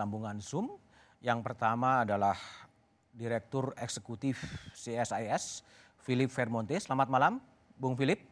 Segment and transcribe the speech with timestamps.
[0.00, 0.80] sambungan Zoom.
[1.20, 2.40] Yang pertama adalah
[3.12, 4.40] Direktur Eksekutif
[4.72, 5.60] CSIS,
[6.00, 6.80] Philip Vermonte.
[6.80, 7.36] Selamat malam,
[7.76, 8.24] Bung Philip.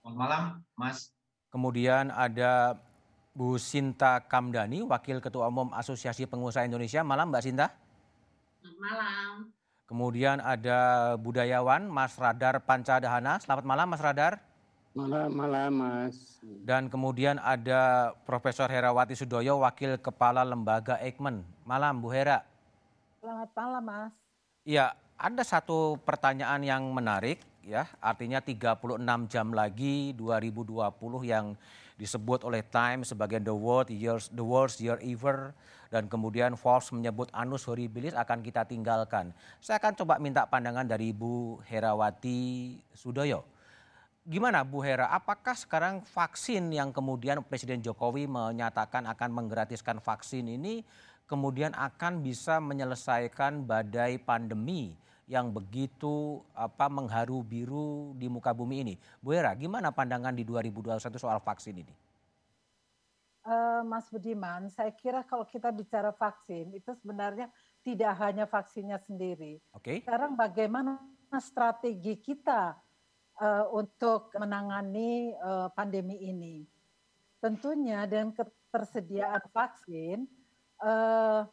[0.00, 1.12] Selamat malam, Mas.
[1.52, 2.80] Kemudian ada
[3.36, 7.04] Bu Sinta Kamdani, Wakil Ketua Umum Asosiasi Pengusaha Indonesia.
[7.04, 7.68] Malam, Mbak Sinta.
[8.64, 9.32] Selamat malam.
[9.84, 13.40] Kemudian ada budayawan Mas Radar Pancadahana.
[13.44, 14.47] Selamat malam, Mas Radar.
[14.98, 16.42] Malam, malam Mas.
[16.42, 21.46] Dan kemudian ada Profesor Herawati Sudoyo, Wakil Kepala Lembaga Eijkman.
[21.62, 22.42] Malam, Bu Hera.
[23.22, 24.12] Selamat malam, Mas.
[24.66, 30.90] Iya, ada satu pertanyaan yang menarik ya, artinya 36 jam lagi 2020
[31.22, 31.54] yang
[31.94, 35.54] disebut oleh Time sebagai the world years the worst year ever
[35.94, 39.30] dan kemudian Forbes menyebut Anus Horribilis akan kita tinggalkan.
[39.62, 43.57] Saya akan coba minta pandangan dari Bu Herawati Sudoyo
[44.28, 50.84] gimana Bu Hera, apakah sekarang vaksin yang kemudian Presiden Jokowi menyatakan akan menggratiskan vaksin ini
[51.24, 54.92] kemudian akan bisa menyelesaikan badai pandemi
[55.28, 58.94] yang begitu apa mengharu biru di muka bumi ini.
[59.20, 61.94] Bu Hera, gimana pandangan di 2021 soal vaksin ini?
[63.48, 67.48] Uh, Mas Budiman, saya kira kalau kita bicara vaksin itu sebenarnya
[67.80, 69.60] tidak hanya vaksinnya sendiri.
[69.72, 69.84] Oke.
[69.84, 69.98] Okay.
[70.04, 71.00] Sekarang bagaimana
[71.40, 72.76] strategi kita
[73.40, 76.66] uh, untuk menangani uh, pandemi ini.
[77.38, 80.26] Tentunya dengan ketersediaan vaksin
[80.82, 81.46] uh,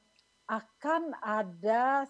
[0.45, 2.09] akan ada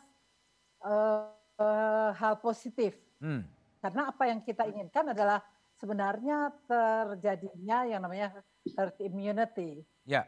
[0.83, 2.95] uh, uh, hal positif.
[3.19, 3.43] Hmm.
[3.83, 5.43] Karena apa yang kita inginkan adalah
[5.77, 8.33] sebenarnya terjadinya yang namanya
[8.73, 9.83] herd immunity.
[10.07, 10.25] Ya.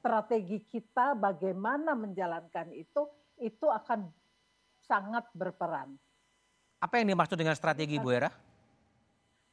[0.00, 4.08] Strategi kita bagaimana menjalankan itu itu akan
[4.80, 5.98] sangat berperan.
[6.80, 8.30] Apa yang dimaksud dengan strategi Bu Era?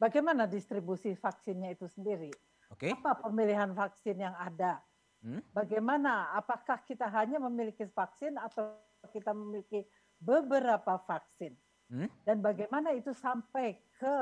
[0.04, 2.28] Bagaimana distribusi vaksinnya itu sendiri.
[2.76, 2.92] Okay.
[2.92, 4.84] Apa pemilihan vaksin yang ada?
[5.24, 5.40] Hmm?
[5.56, 6.36] Bagaimana?
[6.36, 8.76] Apakah kita hanya memiliki vaksin atau
[9.16, 9.88] kita memiliki
[10.20, 11.56] beberapa vaksin?
[11.88, 12.12] Hmm?
[12.28, 14.18] Dan bagaimana itu sampai ke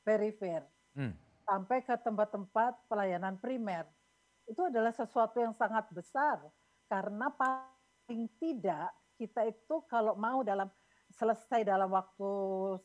[0.00, 0.64] perifer,
[0.96, 1.12] hmm.
[1.44, 3.84] sampai ke tempat-tempat pelayanan primer?
[4.48, 6.40] Itu adalah sesuatu yang sangat besar
[6.88, 8.88] karena paling tidak
[9.20, 10.70] kita itu kalau mau dalam
[11.12, 12.30] selesai dalam waktu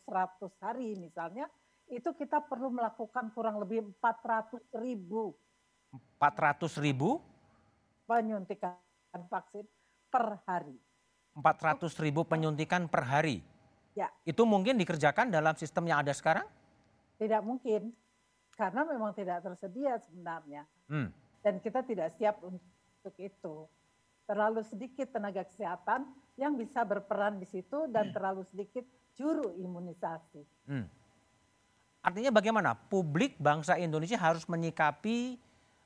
[0.04, 1.48] 100 hari misalnya,
[1.92, 5.36] itu kita perlu melakukan kurang lebih 400 ribu.
[6.20, 7.20] 400 ribu?
[8.08, 8.78] Penyuntikan
[9.30, 9.66] vaksin
[10.08, 10.78] per hari.
[11.34, 13.42] 400 ribu penyuntikan per hari?
[13.94, 14.10] Ya.
[14.26, 16.46] Itu mungkin dikerjakan dalam sistem yang ada sekarang?
[17.18, 17.94] Tidak mungkin,
[18.54, 20.66] karena memang tidak tersedia sebenarnya.
[20.90, 21.10] Hmm.
[21.42, 23.66] Dan kita tidak siap untuk itu.
[24.24, 26.08] Terlalu sedikit tenaga kesehatan
[26.40, 28.14] yang bisa berperan di situ dan hmm.
[28.16, 30.42] terlalu sedikit juru imunisasi.
[30.70, 30.86] Hmm.
[32.04, 35.40] Artinya bagaimana publik bangsa Indonesia harus menyikapi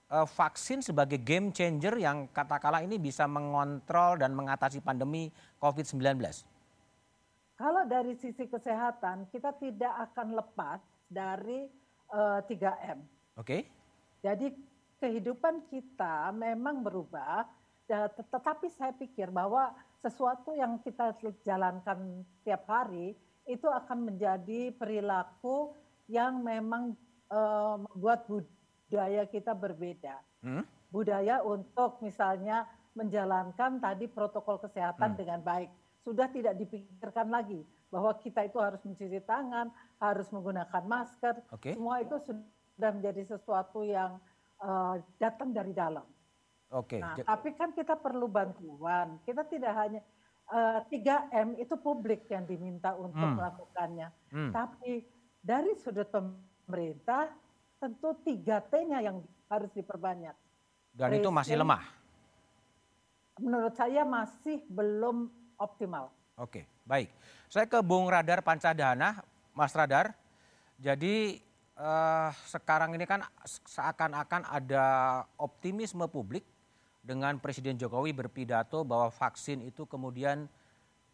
[0.09, 5.29] uh, vaksin sebagai game changer yang katakanlah ini bisa mengontrol dan mengatasi pandemi
[5.61, 6.17] COVID-19?
[7.57, 11.69] Kalau dari sisi kesehatan kita tidak akan lepas dari
[12.13, 12.99] uh, eh, 3M.
[13.37, 13.45] Oke.
[13.45, 13.61] Okay.
[14.21, 14.53] Jadi
[14.97, 17.45] kehidupan kita memang berubah,
[18.29, 19.69] tetapi saya pikir bahwa
[20.01, 21.13] sesuatu yang kita
[21.45, 23.13] jalankan tiap hari
[23.47, 25.71] itu akan menjadi perilaku
[26.07, 26.95] yang memang
[27.31, 30.19] uh, membuat budaya kita berbeda.
[30.43, 30.63] Hmm?
[30.87, 32.63] Budaya untuk misalnya
[32.95, 35.19] menjalankan tadi protokol kesehatan hmm.
[35.19, 35.69] dengan baik.
[36.01, 41.35] Sudah tidak dipikirkan lagi bahwa kita itu harus mencuci tangan, harus menggunakan masker.
[41.59, 41.75] Okay.
[41.75, 44.19] Semua itu sudah menjadi sesuatu yang
[44.63, 46.07] uh, datang dari dalam.
[46.71, 46.99] Oke.
[46.99, 47.01] Okay.
[47.03, 49.19] Nah, tapi kan kita perlu bantuan.
[49.23, 50.01] Kita tidak hanya
[50.51, 53.37] uh, eh, 3M itu publik yang diminta untuk hmm.
[53.39, 54.07] melakukannya.
[54.31, 54.51] Hmm.
[54.51, 55.16] Tapi
[55.47, 57.31] dari sudut pemerintah
[57.79, 60.35] tentu 3T-nya yang harus diperbanyak.
[60.91, 61.87] Dan itu masih lemah?
[63.39, 66.11] Menurut saya masih belum optimal.
[66.35, 67.07] Oke, baik.
[67.47, 69.23] Saya ke Bung Radar Pancadana,
[69.55, 70.11] Mas Radar.
[70.75, 71.39] Jadi
[71.79, 74.85] eh, sekarang ini kan seakan-akan ada
[75.39, 76.43] optimisme publik
[76.99, 80.49] dengan Presiden Jokowi berpidato bahwa vaksin itu kemudian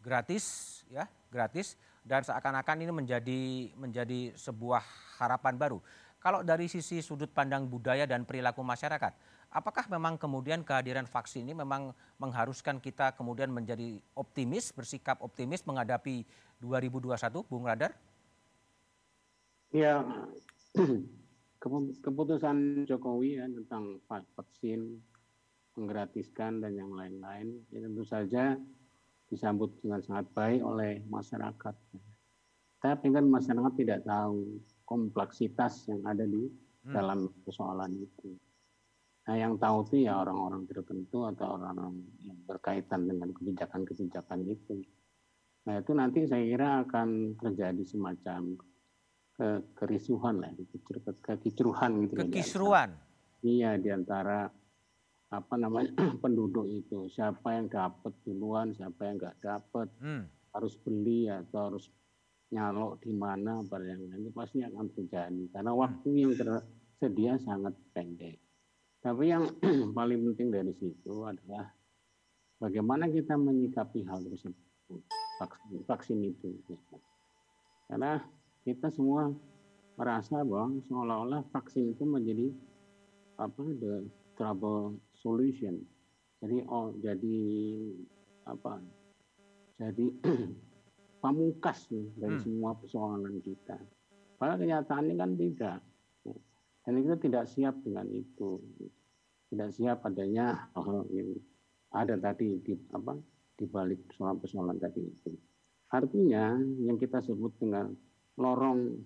[0.02, 3.42] gratis, ya, gratis dan seakan-akan ini menjadi
[3.80, 4.84] menjadi sebuah
[5.16, 5.80] harapan baru.
[6.20, 9.12] Kalau dari sisi sudut pandang budaya dan perilaku masyarakat,
[9.52, 16.24] apakah memang kemudian kehadiran vaksin ini memang mengharuskan kita kemudian menjadi optimis, bersikap optimis menghadapi
[16.64, 17.92] 2021, Bung Radar?
[19.68, 20.00] Ya,
[22.04, 25.00] keputusan Jokowi ya tentang vaksin
[25.74, 28.54] menggratiskan dan yang lain-lain ya tentu saja
[29.34, 31.74] disambut dengan sangat baik oleh masyarakat.
[32.78, 36.94] Tapi kan masyarakat tidak tahu kompleksitas yang ada di hmm.
[36.94, 38.38] dalam persoalan itu.
[39.24, 44.84] Nah, yang tahu itu ya orang-orang tertentu atau orang-orang yang berkaitan dengan kebijakan-kebijakan itu.
[45.64, 48.60] Nah, itu nanti saya kira akan terjadi semacam
[49.34, 50.52] ke kerisuhan lah,
[51.24, 52.20] kekisruhan gitu.
[52.20, 52.92] Kekisruhan.
[53.40, 54.52] Iya, di antara
[55.40, 55.90] apa namanya
[56.22, 60.22] penduduk itu siapa yang dapat duluan, siapa yang nggak dapat, hmm.
[60.54, 61.90] harus beli atau harus
[62.54, 65.80] nyalok di mana, apa yang ini pasti akan terjadi karena hmm.
[65.80, 68.38] waktu yang tersedia sangat pendek.
[69.02, 69.44] Tapi yang
[69.96, 71.68] paling penting dari situ adalah
[72.62, 75.02] bagaimana kita menyikapi hal tersebut,
[75.42, 76.48] vaksin, vaksin itu.
[77.90, 78.16] Karena
[78.64, 79.28] kita semua
[79.94, 82.48] merasa bahwa seolah-olah vaksin itu menjadi
[83.38, 84.06] apa the
[84.38, 85.80] trouble solution.
[86.44, 87.38] Jadi oh jadi
[88.44, 88.76] apa?
[89.80, 90.12] Jadi
[91.24, 92.44] pamungkas nih dari hmm.
[92.44, 93.80] semua persoalan kita.
[94.36, 95.80] Padahal kenyataannya kan tidak.
[96.84, 98.60] Dan kita tidak siap dengan itu.
[99.48, 101.32] Tidak siap adanya hal yang
[101.96, 103.16] ada tadi di apa
[103.56, 105.32] di balik persoalan-persoalan tadi itu.
[105.88, 107.88] Artinya yang kita sebut dengan
[108.36, 108.98] lorong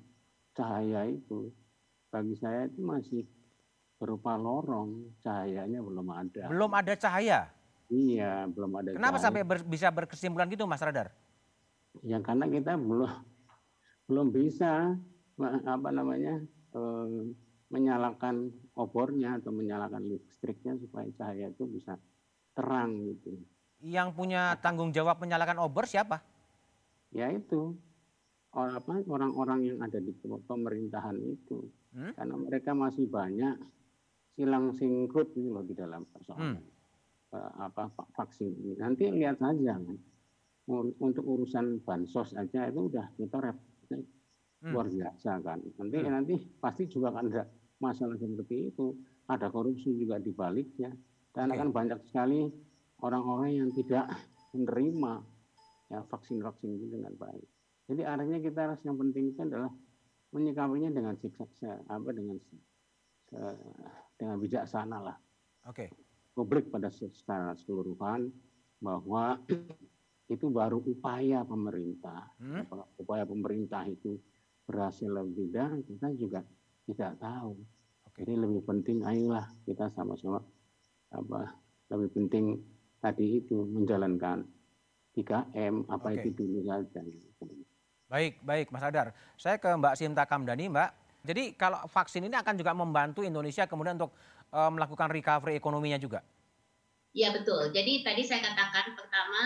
[0.57, 1.53] cahaya itu
[2.09, 3.23] bagi saya itu masih
[3.99, 6.47] berupa lorong, cahayanya belum ada.
[6.47, 7.51] Belum ada cahaya?
[7.91, 9.27] Iya, belum ada Kenapa cahaya.
[9.27, 11.11] sampai ber, bisa berkesimpulan gitu Mas Radar?
[12.07, 13.11] Ya karena kita belum
[14.07, 14.95] belum bisa
[15.67, 16.39] apa namanya
[16.79, 17.21] eh,
[17.69, 21.99] menyalakan obornya atau menyalakan listriknya supaya cahaya itu bisa
[22.55, 23.35] terang gitu.
[23.83, 26.23] Yang punya tanggung jawab menyalakan obor siapa?
[27.11, 27.75] Ya itu
[28.55, 31.69] orang-orang yang ada di pemerintahan itu.
[31.93, 32.13] Hmm?
[32.17, 33.57] Karena mereka masih banyak
[34.39, 37.59] silang singkrut gitu loh di dalam persoalan hmm.
[37.59, 38.79] apa vaksin ini.
[38.79, 39.99] Nanti lihat saja kan.
[41.03, 43.99] Untuk urusan bansos aja itu udah kita repot
[44.63, 44.71] hmm.
[44.71, 45.59] luar biasa kan.
[45.83, 46.13] Nanti hmm.
[46.15, 47.51] nanti pasti juga kan ada
[47.83, 48.95] masalah seperti itu,
[49.27, 50.95] ada korupsi juga di baliknya,
[51.35, 52.47] dan akan banyak sekali
[53.03, 54.07] orang-orang yang tidak
[54.55, 55.23] menerima
[55.91, 57.49] ya vaksin-vaksin itu dengan baik.
[57.89, 59.73] Jadi arahnya kita harus yang penting itu adalah
[60.37, 62.37] menyikapinya dengan siksa apa dengan
[64.19, 65.17] dengan bijaksana lah.
[65.71, 65.87] Oke.
[65.87, 65.89] Okay.
[66.35, 68.31] Publik pada secara keseluruhan
[68.83, 69.39] bahwa
[70.35, 72.35] itu baru upaya pemerintah.
[72.43, 72.67] Hmm?
[72.99, 74.19] Upaya pemerintah itu
[74.69, 76.41] berhasil lebih tidak, kita juga
[76.85, 77.57] tidak tahu.
[78.05, 78.27] Oke.
[78.27, 80.43] Jadi lebih penting ayolah kita sama-sama
[81.09, 81.57] apa
[81.89, 82.61] lebih penting
[83.01, 84.45] tadi itu menjalankan
[85.17, 86.21] 3M apa Oke.
[86.21, 87.01] itu dulu saja.
[88.09, 89.17] Baik, baik Mas Adar.
[89.41, 90.91] Saya ke Mbak Sinta Kamdani, Mbak.
[91.23, 94.15] Jadi kalau vaksin ini akan juga membantu Indonesia kemudian untuk
[94.55, 96.21] uh, melakukan recovery ekonominya juga.
[97.13, 97.75] Iya betul.
[97.75, 99.43] Jadi tadi saya katakan pertama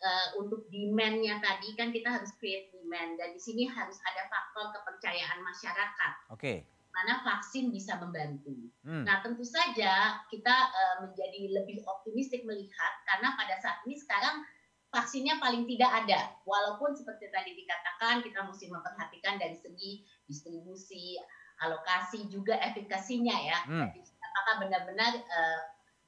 [0.00, 4.72] uh, untuk demand-nya tadi kan kita harus create demand dan di sini harus ada faktor
[4.80, 6.12] kepercayaan masyarakat.
[6.32, 6.40] Oke.
[6.40, 6.58] Okay
[6.90, 8.52] mana vaksin bisa membantu.
[8.82, 9.06] Hmm.
[9.06, 14.42] Nah, tentu saja kita uh, menjadi lebih optimistik melihat karena pada saat ini sekarang
[14.90, 16.34] vaksinnya paling tidak ada.
[16.42, 21.18] Walaupun seperti tadi dikatakan kita mesti memperhatikan dari segi distribusi,
[21.62, 23.58] alokasi juga efikasinya ya.
[23.66, 23.88] Hmm.
[24.20, 25.60] Apakah benar-benar uh,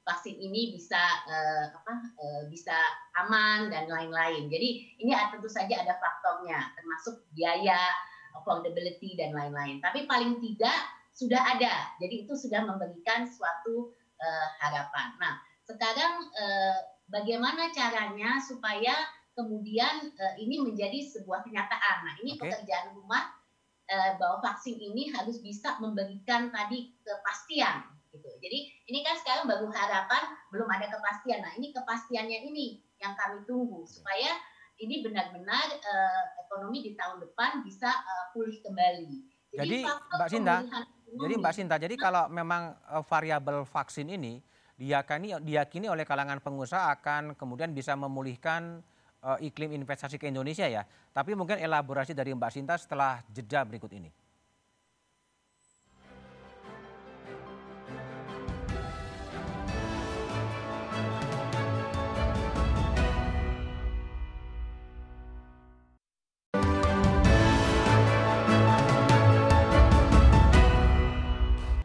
[0.03, 2.75] vaksin ini bisa uh, apa uh, bisa
[3.23, 4.51] aman dan lain-lain.
[4.51, 7.79] Jadi ini tentu saja ada faktornya termasuk biaya
[8.35, 9.79] affordability dan lain-lain.
[9.79, 10.75] Tapi paling tidak
[11.15, 11.95] sudah ada.
[12.03, 15.15] Jadi itu sudah memberikan suatu uh, harapan.
[15.21, 18.93] Nah, sekarang uh, bagaimana caranya supaya
[19.33, 21.97] kemudian uh, ini menjadi sebuah kenyataan.
[22.05, 22.49] Nah, ini okay.
[22.49, 23.33] pekerjaan rumah
[23.89, 28.29] uh, bahwa vaksin ini harus bisa memberikan tadi kepastian gitu.
[28.39, 28.59] Jadi
[28.93, 31.41] ini kan sekarang baru harapan, belum ada kepastian.
[31.41, 34.37] Nah, ini kepastiannya ini yang kami tunggu supaya
[34.77, 39.33] ini benar-benar uh, ekonomi di tahun depan bisa uh, pulih kembali.
[39.53, 40.55] Jadi, jadi Mbak Sinta,
[41.13, 44.41] jadi Mbak Sinta, jadi kalau memang uh, variabel vaksin ini
[44.83, 48.83] diyakini diyakini oleh kalangan pengusaha akan kemudian bisa memulihkan
[49.23, 50.83] uh, iklim investasi ke Indonesia ya.
[51.15, 54.11] Tapi mungkin elaborasi dari Mbak Sinta setelah jeda berikut ini.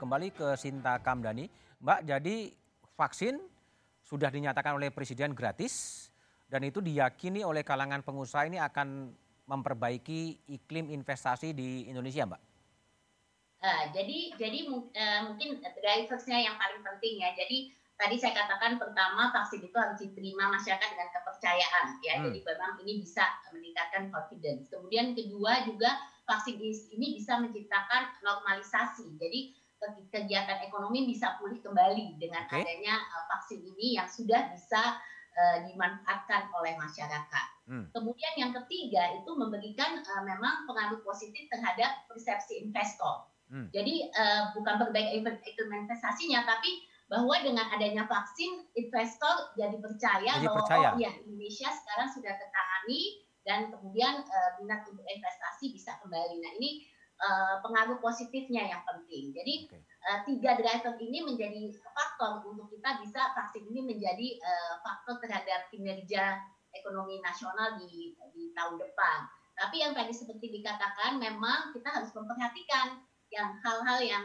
[0.08, 1.46] kembali ke Sinta Kamdani.
[1.78, 2.50] Mbak, jadi
[2.98, 3.38] vaksin
[4.02, 6.08] sudah dinyatakan oleh Presiden gratis
[6.50, 9.14] dan itu diyakini oleh kalangan pengusaha ini akan
[9.46, 12.42] memperbaiki iklim investasi di Indonesia, Mbak.
[13.58, 17.34] Uh, jadi jadi uh, mungkin driversnya yang paling penting ya.
[17.34, 22.14] Jadi tadi saya katakan pertama vaksin itu harus diterima masyarakat dengan kepercayaan ya.
[22.18, 22.24] Hmm.
[22.30, 24.70] Jadi memang ini bisa meningkatkan confidence.
[24.70, 25.90] Kemudian kedua juga
[26.28, 29.16] vaksin ini bisa menciptakan normalisasi.
[29.18, 29.58] Jadi
[30.10, 32.66] kegiatan ekonomi bisa pulih kembali dengan okay.
[32.66, 34.98] adanya uh, vaksin ini yang sudah bisa
[35.38, 37.46] uh, dimanfaatkan oleh masyarakat.
[37.68, 37.86] Hmm.
[37.94, 43.28] Kemudian yang ketiga itu memberikan uh, memang pengaruh positif terhadap persepsi investor.
[43.48, 43.70] Hmm.
[43.70, 45.24] Jadi uh, bukan berbagai
[45.56, 50.88] investasinya, tapi bahwa dengan adanya vaksin investor jadi percaya jadi bahwa percaya.
[50.92, 56.36] oh ya Indonesia sekarang sudah tertangani dan kemudian uh, minat untuk investasi bisa kembali.
[56.36, 56.84] Nah ini
[57.18, 59.34] uh, pengaruh positifnya yang penting.
[59.34, 59.82] Jadi okay.
[60.10, 65.66] uh, tiga driver ini menjadi faktor untuk kita bisa vaksin ini menjadi uh, faktor terhadap
[65.70, 66.38] kinerja
[66.74, 69.18] ekonomi nasional di di tahun depan.
[69.58, 73.02] Tapi yang tadi seperti dikatakan memang kita harus memperhatikan
[73.34, 74.24] yang hal-hal yang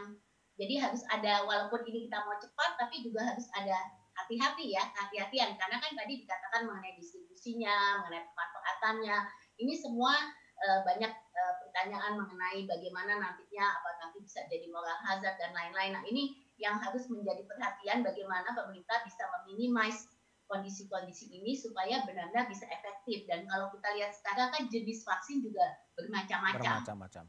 [0.54, 3.74] jadi harus ada walaupun ini kita mau cepat tapi juga harus ada
[4.14, 9.16] hati-hati ya, hati-hatian karena kan tadi dikatakan mengenai distribusinya, mengenai pemanfaatannya.
[9.58, 10.14] Ini semua
[10.64, 15.92] e, banyak e, pertanyaan mengenai bagaimana nantinya apa nanti bisa jadi moral hazard dan lain-lain.
[15.92, 20.08] Nah, ini yang harus menjadi perhatian bagaimana pemerintah bisa meminimais
[20.48, 25.64] kondisi-kondisi ini supaya benar-benar bisa efektif dan kalau kita lihat sekarang kan jenis vaksin juga
[25.96, 26.60] bermacam-macam.
[26.60, 27.24] Bermacam-macam.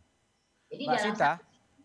[0.70, 1.32] Jadi Mbak dalam Sita,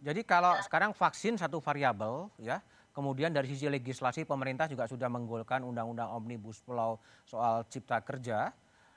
[0.00, 0.62] jadi kalau ya.
[0.64, 2.58] sekarang vaksin satu variabel ya,
[2.90, 8.50] kemudian dari sisi legislasi pemerintah juga sudah menggolkan undang-undang omnibus law soal cipta kerja.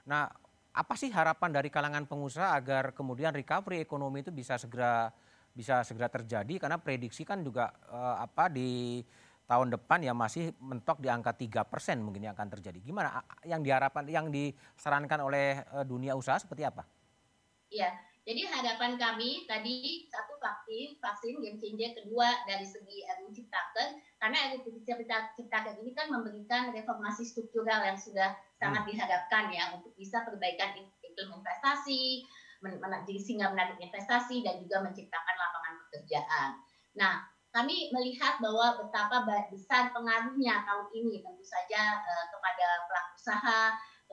[0.04, 0.28] Nah,
[0.74, 5.14] apa sih harapan dari kalangan pengusaha agar kemudian recovery ekonomi itu bisa segera
[5.54, 8.98] bisa segera terjadi karena prediksi kan juga eh, apa di
[9.46, 12.80] tahun depan ya masih mentok di angka tiga persen mungkin yang akan terjadi.
[12.80, 16.82] Gimana yang diharapkan yang disarankan oleh eh, dunia usaha seperti apa?
[17.70, 24.00] Iya, jadi harapan kami tadi satu vaksin, vaksin game changer kedua dari segi RUU Ciptaker,
[24.16, 28.90] karena RUU Ciptaker ini kan memberikan reformasi struktural yang sudah sangat hmm.
[28.96, 32.24] diharapkan ya untuk bisa perbaikan iklim investasi,
[33.04, 36.50] jadi sehingga menarik investasi dan juga menciptakan lapangan pekerjaan.
[36.96, 43.60] Nah, kami melihat bahwa betapa besar pengaruhnya tahun ini tentu saja uh, kepada pelaku usaha,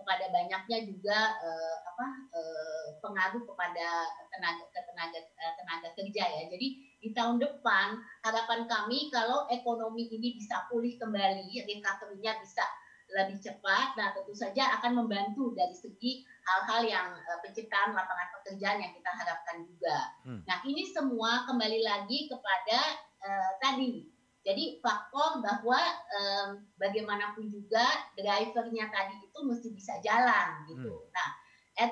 [0.01, 3.87] kepada banyaknya juga uh, apa uh, pengaruh kepada
[4.33, 6.43] tenaga tenaga uh, tenaga kerja ya.
[6.49, 6.67] Jadi
[6.97, 12.65] di tahun depan harapan kami kalau ekonomi ini bisa pulih kembali, recovery-nya bisa
[13.11, 18.79] lebih cepat, nah tentu saja akan membantu dari segi hal-hal yang uh, penciptaan lapangan pekerjaan
[18.79, 19.97] yang kita harapkan juga.
[20.23, 20.41] Hmm.
[20.47, 22.79] Nah ini semua kembali lagi kepada
[23.19, 25.79] uh, tadi jadi faktor bahwa
[26.17, 27.85] um, bagaimanapun juga
[28.17, 30.89] drivernya tadi itu mesti bisa jalan gitu.
[30.89, 31.13] Hmm.
[31.13, 31.29] Nah,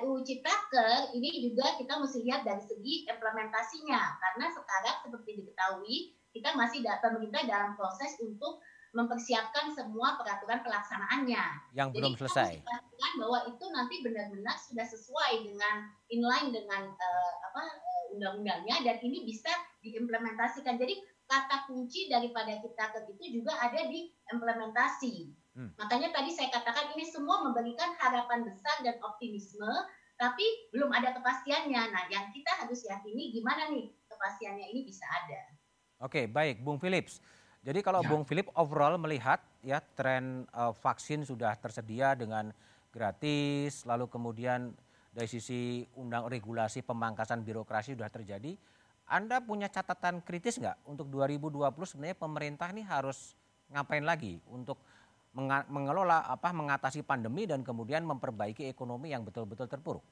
[0.01, 5.97] RUU Ciptaker ini juga kita mesti lihat dari segi implementasinya karena sekarang seperti diketahui
[6.33, 11.45] kita masih pemerintah dalam proses untuk mempersiapkan semua peraturan pelaksanaannya.
[11.77, 12.51] Yang belum Jadi, selesai.
[12.57, 15.75] Jadi pastikan bahwa itu nanti benar-benar sudah sesuai dengan
[16.09, 19.53] inline dengan uh, apa uh, undang-undangnya dan ini bisa
[19.85, 20.81] diimplementasikan.
[20.81, 20.97] Jadi
[21.29, 25.29] kata kunci daripada kita ke itu juga ada di implementasi.
[25.53, 25.69] Hmm.
[25.77, 29.69] Makanya tadi saya katakan ini semua memberikan harapan besar dan optimisme,
[30.17, 31.81] tapi belum ada kepastiannya.
[31.93, 35.53] Nah, yang kita harus yakini gimana nih kepastiannya ini bisa ada.
[36.01, 37.21] Oke, baik, Bung Philips.
[37.62, 38.09] Jadi kalau ya.
[38.09, 42.50] Bung Philip overall melihat ya tren uh, vaksin sudah tersedia dengan
[42.89, 44.74] gratis, lalu kemudian
[45.13, 48.55] dari sisi undang regulasi pemangkasan birokrasi sudah terjadi
[49.09, 53.33] anda punya catatan kritis nggak untuk 2020 sebenarnya pemerintah ini harus
[53.73, 54.77] ngapain lagi untuk
[55.69, 60.05] mengelola apa mengatasi pandemi dan kemudian memperbaiki ekonomi yang betul-betul terpuruk?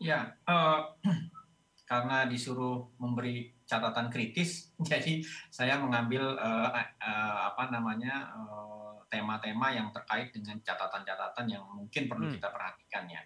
[0.00, 0.96] Ya, uh,
[1.90, 8.32] karena disuruh memberi catatan kritis, jadi saya mengambil uh, uh, apa namanya
[9.12, 12.34] tema-tema uh, yang terkait dengan catatan-catatan yang mungkin perlu hmm.
[12.40, 13.22] kita perhatikan ya.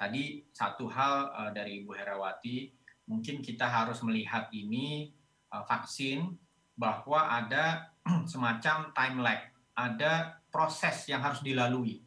[0.00, 2.79] Tadi satu hal uh, dari Ibu Herawati
[3.10, 5.10] mungkin kita harus melihat ini
[5.50, 6.38] uh, vaksin
[6.78, 7.90] bahwa ada
[8.30, 11.98] semacam time lag, ada proses yang harus dilalui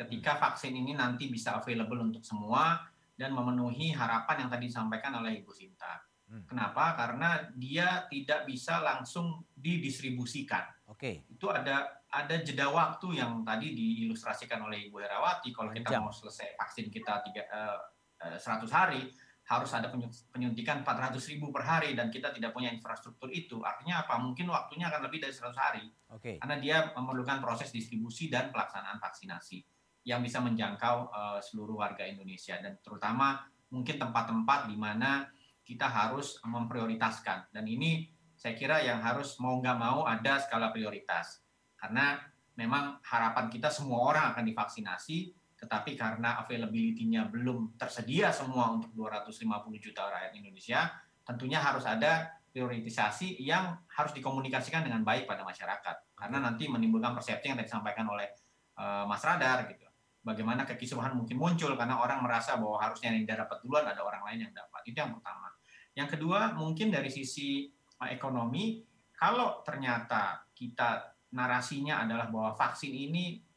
[0.00, 2.80] ketika vaksin ini nanti bisa available untuk semua
[3.20, 6.00] dan memenuhi harapan yang tadi disampaikan oleh Ibu Sinta.
[6.32, 6.48] Hmm.
[6.48, 6.96] Kenapa?
[6.96, 10.64] Karena dia tidak bisa langsung didistribusikan.
[10.88, 10.96] Oke.
[10.96, 11.14] Okay.
[11.28, 15.52] Itu ada ada jeda waktu yang tadi diilustrasikan oleh Ibu Herawati.
[15.52, 19.04] Kalau kita mau selesai vaksin kita tiga, uh, 100 hari,
[19.50, 19.90] harus ada
[20.30, 24.14] penyuntikan 400 ribu per hari dan kita tidak punya infrastruktur itu, artinya apa?
[24.22, 25.84] Mungkin waktunya akan lebih dari 100 hari.
[26.06, 26.38] Okay.
[26.38, 29.58] Karena dia memerlukan proses distribusi dan pelaksanaan vaksinasi
[30.06, 33.42] yang bisa menjangkau uh, seluruh warga Indonesia dan terutama
[33.74, 35.26] mungkin tempat-tempat di mana
[35.66, 37.50] kita harus memprioritaskan.
[37.50, 38.06] Dan ini
[38.38, 41.42] saya kira yang harus mau nggak mau ada skala prioritas.
[41.74, 42.22] Karena
[42.54, 49.44] memang harapan kita semua orang akan divaksinasi, tetapi karena availability-nya belum tersedia semua untuk 250
[49.76, 50.88] juta rakyat Indonesia,
[51.20, 56.16] tentunya harus ada prioritisasi yang harus dikomunikasikan dengan baik pada masyarakat.
[56.16, 58.32] Karena nanti menimbulkan persepsi yang tadi disampaikan oleh
[58.80, 59.84] uh, Mas Radar gitu.
[60.24, 64.48] Bagaimana kekisruhan mungkin muncul karena orang merasa bahwa harusnya yang dapat duluan ada orang lain
[64.48, 64.80] yang dapat.
[64.88, 65.52] Itu yang pertama.
[65.92, 67.68] Yang kedua mungkin dari sisi
[68.00, 68.80] uh, ekonomi
[69.12, 73.49] kalau ternyata kita narasinya adalah bahwa vaksin ini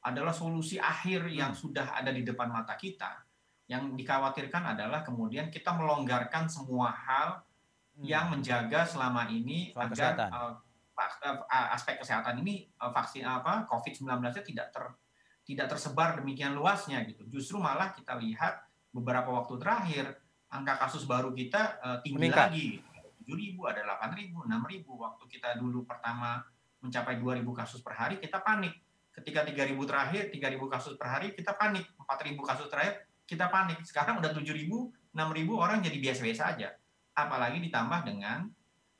[0.00, 1.60] adalah solusi akhir yang hmm.
[1.60, 3.20] sudah ada di depan mata kita
[3.70, 7.38] yang dikhawatirkan adalah kemudian kita melonggarkan semua hal
[7.94, 8.02] hmm.
[8.02, 10.54] yang menjaga selama ini Soal agar uh,
[11.72, 14.84] aspek kesehatan ini uh, vaksin apa COVID-19-nya tidak ter,
[15.46, 17.24] tidak tersebar demikian luasnya gitu.
[17.30, 18.60] Justru malah kita lihat
[18.92, 20.04] beberapa waktu terakhir
[20.50, 22.50] angka kasus baru kita uh, tinggi Meningkat.
[22.50, 22.68] lagi.
[23.20, 24.96] tujuh ribu, ada delapan ribu, enam ribu.
[24.98, 26.42] Waktu kita dulu pertama
[26.80, 28.74] mencapai dua ribu kasus per hari, kita panik.
[29.20, 31.84] Ketika tiga ribu terakhir, tiga ribu kasus per hari, kita panik.
[32.00, 33.84] Empat ribu kasus terakhir, kita panik.
[33.84, 36.72] Sekarang udah tujuh ribu, enam ribu orang jadi biasa-biasa aja.
[37.12, 38.48] Apalagi ditambah dengan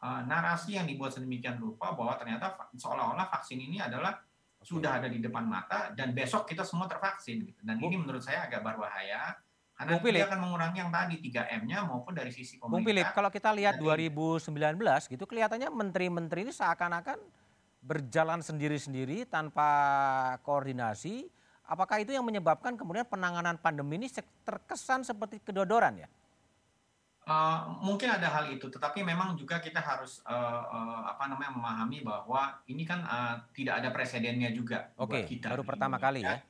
[0.05, 4.21] uh, narasi yang dibuat sedemikian rupa bahwa ternyata seolah-olah vaksin ini adalah
[4.61, 7.61] sudah ada di depan mata dan besok kita semua tervaksin gitu.
[7.65, 9.41] Dan Bung, ini menurut saya agak berbahaya
[9.73, 12.77] karena Bung dia akan mengurangi yang tadi 3M-nya maupun dari sisi pemerintah.
[12.77, 14.53] Bung Philip, kalau kita lihat 2019
[15.17, 17.17] gitu kelihatannya menteri-menteri ini seakan-akan
[17.81, 19.69] berjalan sendiri-sendiri tanpa
[20.45, 21.29] koordinasi
[21.71, 24.11] Apakah itu yang menyebabkan kemudian penanganan pandemi ini
[24.43, 26.11] terkesan seperti kedodoran ya?
[27.31, 32.03] Uh, mungkin ada hal itu, tetapi memang juga kita harus uh, uh, apa namanya memahami
[32.03, 36.43] bahwa ini kan uh, tidak ada presidennya juga Oke, okay, baru pertama kali ya.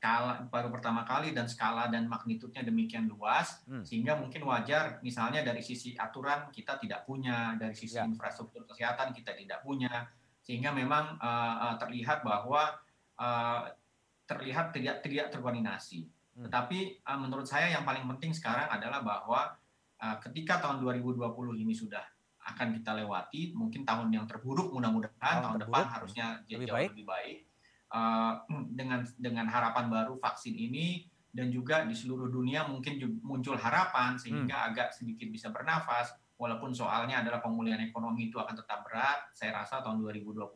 [0.00, 3.84] Skala baru pertama kali dan skala dan magnitudnya demikian luas hmm.
[3.84, 8.08] sehingga mungkin wajar misalnya dari sisi aturan kita tidak punya, dari sisi ya.
[8.08, 10.08] infrastruktur kesehatan kita tidak punya,
[10.46, 12.70] sehingga memang uh, uh, terlihat bahwa
[13.18, 13.66] uh,
[14.30, 16.06] terlihat tidak tidak terkoordinasi.
[16.38, 16.46] Hmm.
[16.46, 19.58] Tetapi uh, menurut saya yang paling penting sekarang adalah bahwa
[19.98, 21.34] uh, ketika tahun 2020
[21.66, 22.02] ini sudah
[22.46, 26.88] akan kita lewati, mungkin tahun yang terburuk mudah-mudahan tahun, tahun depan harusnya lebih jauh baik.
[26.94, 27.38] lebih baik
[27.90, 28.32] uh,
[28.78, 34.56] dengan dengan harapan baru vaksin ini dan juga di seluruh dunia mungkin muncul harapan sehingga
[34.56, 34.68] hmm.
[34.72, 39.80] agak sedikit bisa bernafas walaupun soalnya adalah pemulihan ekonomi itu akan tetap berat saya rasa
[39.80, 40.52] tahun 2021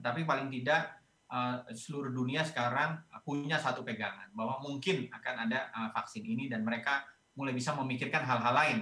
[0.00, 5.90] tetapi paling tidak uh, seluruh dunia sekarang punya satu pegangan bahwa mungkin akan ada uh,
[5.92, 7.04] vaksin ini dan mereka
[7.36, 8.78] mulai bisa memikirkan hal-hal lain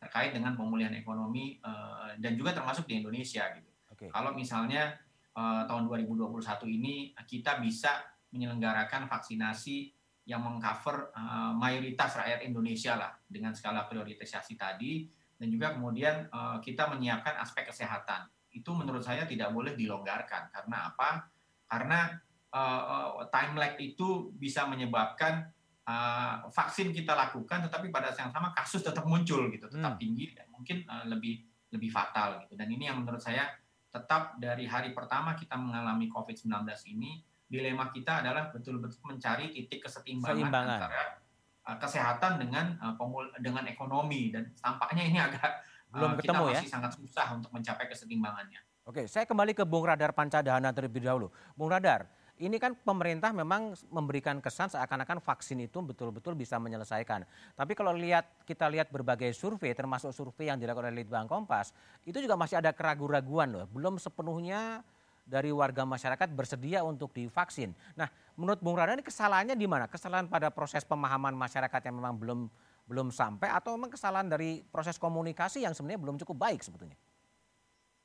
[0.00, 3.70] terkait dengan pemulihan ekonomi uh, dan juga termasuk di Indonesia gitu.
[3.94, 4.08] Okay.
[4.10, 4.98] Kalau misalnya
[5.32, 8.04] tahun 2021 ini kita bisa
[8.36, 9.88] menyelenggarakan vaksinasi
[10.28, 11.08] yang mengcover
[11.56, 15.08] mayoritas rakyat Indonesia lah dengan skala prioritisasi tadi
[15.42, 20.94] dan juga kemudian uh, kita menyiapkan aspek kesehatan itu menurut saya tidak boleh dilonggarkan karena
[20.94, 21.26] apa?
[21.66, 22.14] karena
[22.54, 25.50] uh, time lag itu bisa menyebabkan
[25.82, 30.02] uh, vaksin kita lakukan tetapi pada saat yang sama kasus tetap muncul gitu tetap hmm.
[30.04, 31.42] tinggi dan mungkin uh, lebih
[31.74, 33.50] lebih fatal gitu dan ini yang menurut saya
[33.90, 36.52] tetap dari hari pertama kita mengalami COVID-19
[36.92, 40.78] ini dilema kita adalah betul-betul mencari titik kesetimbangan Seimbangan.
[40.78, 41.21] antara
[41.62, 45.62] kesehatan dengan uh, pemul dengan ekonomi dan tampaknya ini agak
[45.94, 46.72] belum uh, ketemu kita masih ya?
[46.72, 48.60] sangat susah untuk mencapai kesetimbangannya.
[48.82, 51.30] Oke, saya kembali ke Bung Radar Pancadhana terlebih dahulu.
[51.54, 52.10] Bung Radar,
[52.42, 57.22] ini kan pemerintah memang memberikan kesan seakan-akan vaksin itu betul-betul bisa menyelesaikan.
[57.54, 61.70] Tapi kalau lihat kita lihat berbagai survei, termasuk survei yang dilakukan oleh Litbang Kompas,
[62.02, 63.64] itu juga masih ada keraguan-raguan loh.
[63.70, 64.82] Belum sepenuhnya
[65.22, 67.70] dari warga masyarakat bersedia untuk divaksin.
[67.94, 69.88] Nah, menurut Bung Radar ini kesalahannya di mana?
[69.88, 72.40] Kesalahan pada proses pemahaman masyarakat yang memang belum
[72.82, 76.98] belum sampai atau memang kesalahan dari proses komunikasi yang sebenarnya belum cukup baik sebetulnya?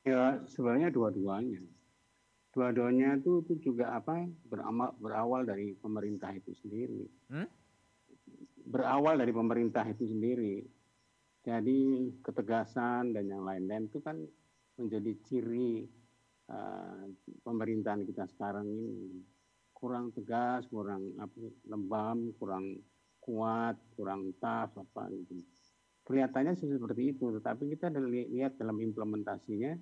[0.06, 1.60] Ya sebenarnya dua-duanya.
[2.54, 7.04] Dua-duanya itu, itu juga apa beramal, berawal dari pemerintah itu sendiri.
[7.28, 7.48] Hmm?
[8.64, 10.64] Berawal dari pemerintah itu sendiri.
[11.44, 14.16] Jadi ketegasan dan yang lain-lain itu kan
[14.80, 15.86] menjadi ciri
[16.50, 17.04] uh,
[17.44, 19.22] pemerintahan kita sekarang ini
[19.78, 21.38] kurang tegas, kurang apa,
[21.70, 22.82] lembam, kurang
[23.22, 25.38] kuat, kurang tough apa gitu.
[26.02, 29.78] Kelihatannya seperti itu, tetapi kita lihat dalam implementasinya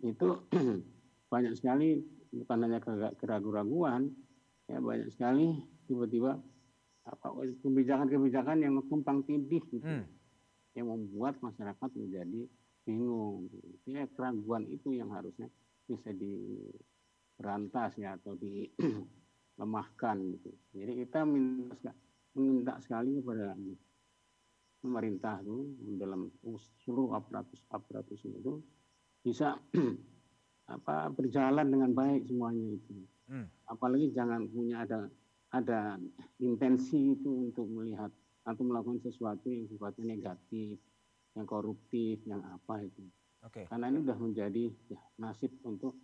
[0.00, 0.28] itu
[1.32, 2.00] banyak sekali
[2.34, 2.80] bukan hanya
[3.18, 4.10] keraguan-raguan
[4.66, 5.54] ya banyak sekali
[5.86, 6.40] tiba-tiba
[7.04, 7.26] apa
[7.60, 10.08] kebijakan-kebijakan yang tumpang tindih gitu hmm.
[10.72, 12.48] yang membuat masyarakat menjadi
[12.84, 13.52] bingung
[13.84, 15.52] ya keraguan itu yang harusnya
[15.84, 18.34] bisa diberantas ya atau
[19.54, 21.90] dilemahkan gitu jadi kita minta
[22.34, 23.54] minta sekali kepada
[24.82, 26.28] pemerintah itu dalam
[26.84, 28.60] seluruh aparatus aparatus itu
[29.24, 29.56] bisa
[30.74, 32.92] apa berjalan dengan baik semuanya itu.
[33.24, 33.48] Hmm.
[33.64, 35.08] Apalagi jangan punya ada
[35.56, 35.96] ada
[36.36, 38.12] intensi itu untuk melihat
[38.44, 40.76] atau melakukan sesuatu yang sifatnya negatif
[41.34, 43.04] yang koruptif, yang apa itu.
[43.44, 43.66] Okay.
[43.68, 45.98] Karena ini sudah menjadi ya, nasib untuk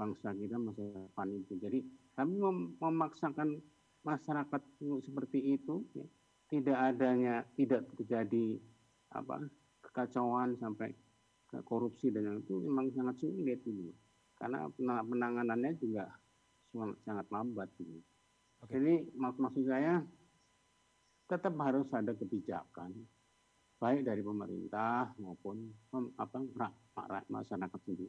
[0.00, 1.60] bangsa kita masa depan itu.
[1.60, 1.84] Jadi
[2.16, 3.60] kami mem memaksakan
[4.00, 4.62] masyarakat
[5.04, 6.08] seperti itu, ya,
[6.48, 8.56] tidak adanya, tidak terjadi
[9.12, 9.44] apa
[9.84, 10.96] kekacauan sampai
[11.52, 13.92] ke korupsi dan yang itu memang sangat sulit gitu.
[14.40, 16.08] Karena penanganannya juga
[17.04, 18.00] sangat lambat gitu.
[18.64, 18.80] Okay.
[18.80, 20.00] Jadi mak maksud saya
[21.28, 22.96] tetap harus ada kebijakan
[23.80, 25.72] baik dari pemerintah maupun
[26.20, 26.38] apa
[27.28, 28.08] masyarakat sendiri.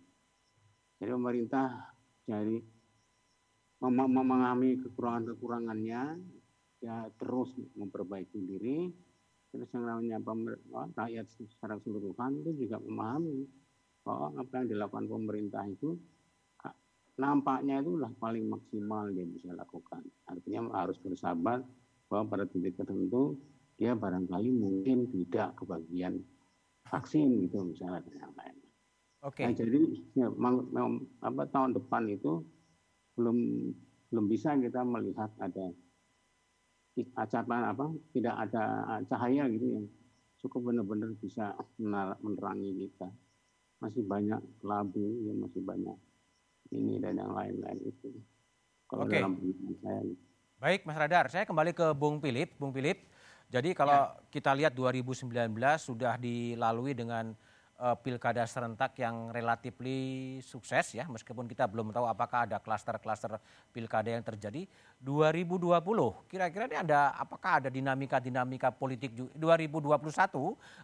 [1.02, 1.98] Jadi pemerintah
[2.30, 2.62] jadi
[3.82, 6.02] mem memahami kekurangan-kekurangannya
[6.86, 8.94] ya terus memperbaiki diri
[9.50, 10.22] terus yang namanya
[10.94, 13.50] rakyat secara keseluruhan itu juga memahami
[14.06, 15.98] bahwa apa yang dilakukan pemerintah itu
[17.20, 20.02] nampaknya itu itulah paling maksimal dia bisa lakukan.
[20.26, 21.62] Artinya harus bersabar
[22.08, 23.38] bahwa pada titik tertentu
[23.76, 26.22] dia barangkali mungkin tidak kebagian
[26.90, 28.61] vaksin gitu misalnya dan lain.
[29.22, 29.46] Oke.
[29.46, 29.46] Okay.
[29.46, 29.82] Nah, jadi
[30.18, 30.28] ya,
[31.22, 32.42] apa tahun depan itu
[33.14, 33.38] belum
[34.12, 35.72] belum bisa kita melihat ada
[37.16, 38.64] acapan apa tidak ada
[39.08, 39.86] cahaya gitu yang
[40.44, 41.56] cukup benar-benar bisa
[42.20, 43.08] menerangi kita
[43.80, 45.98] masih banyak labu ya masih banyak
[46.76, 48.12] ini dan yang lain-lain itu
[48.92, 49.24] kalau okay.
[49.24, 49.40] dalam
[49.80, 50.02] saya
[50.60, 53.08] baik Mas Radar saya kembali ke Bung Philip Bung Philip
[53.48, 54.28] jadi kalau ya.
[54.28, 55.32] kita lihat 2019
[55.80, 57.32] sudah dilalui dengan
[57.82, 59.74] uh, pilkada serentak yang relatif
[60.46, 63.42] sukses ya, meskipun kita belum tahu apakah ada klaster-klaster
[63.74, 64.70] pilkada yang terjadi.
[65.02, 69.98] 2020, kira-kira ini ada apakah ada dinamika-dinamika politik 2021,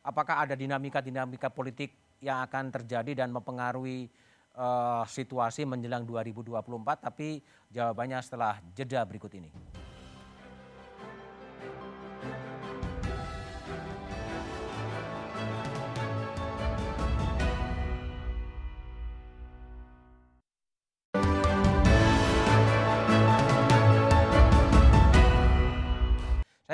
[0.01, 4.10] apakah ada dinamika-dinamika politik yang akan terjadi dan mempengaruhi
[4.57, 6.57] uh, situasi menjelang 2024?
[7.05, 9.53] Tapi jawabannya setelah jeda berikut ini.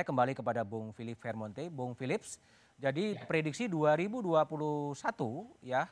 [0.03, 2.35] Saya kembali kepada Bung Philip Vermonte, Bung Philips.
[2.75, 3.23] Jadi ya.
[3.23, 4.99] prediksi 2021
[5.63, 5.87] ya,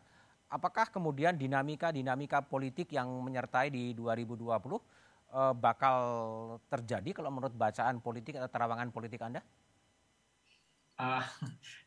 [0.51, 5.99] apakah kemudian dinamika-dinamika politik yang menyertai di 2020 eh, bakal
[6.67, 9.39] terjadi kalau menurut bacaan politik atau terawangan politik Anda?
[10.99, 11.23] Uh,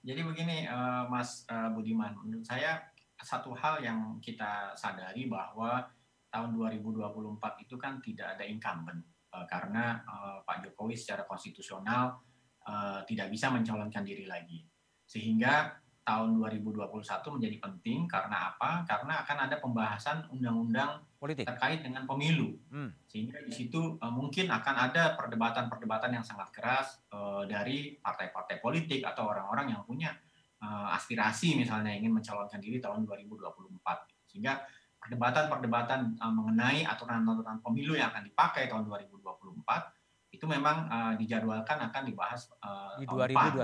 [0.08, 2.88] jadi begini uh, Mas uh, Budiman, menurut saya
[3.20, 5.92] satu hal yang kita sadari bahwa
[6.32, 9.04] tahun 2024 itu kan tidak ada incumbent
[9.51, 12.23] karena uh, Pak Jokowi secara konstitusional
[12.68, 14.62] uh, tidak bisa mencalonkan diri lagi.
[15.05, 17.01] Sehingga tahun 2021
[17.40, 18.85] menjadi penting karena apa?
[18.85, 21.01] Karena akan ada pembahasan undang-undang
[21.49, 22.61] terkait dengan pemilu.
[22.68, 22.92] Hmm.
[23.09, 29.01] Sehingga di situ uh, mungkin akan ada perdebatan-perdebatan yang sangat keras uh, dari partai-partai politik
[29.01, 30.12] atau orang-orang yang punya
[30.61, 34.29] uh, aspirasi misalnya ingin mencalonkan diri tahun 2024.
[34.29, 34.61] Sehingga
[35.05, 39.21] perdebatan-perdebatan uh, mengenai aturan-aturan pemilu yang akan dipakai tahun 2024
[40.33, 43.61] itu memang uh, dijadwalkan akan dibahas uh, di 2021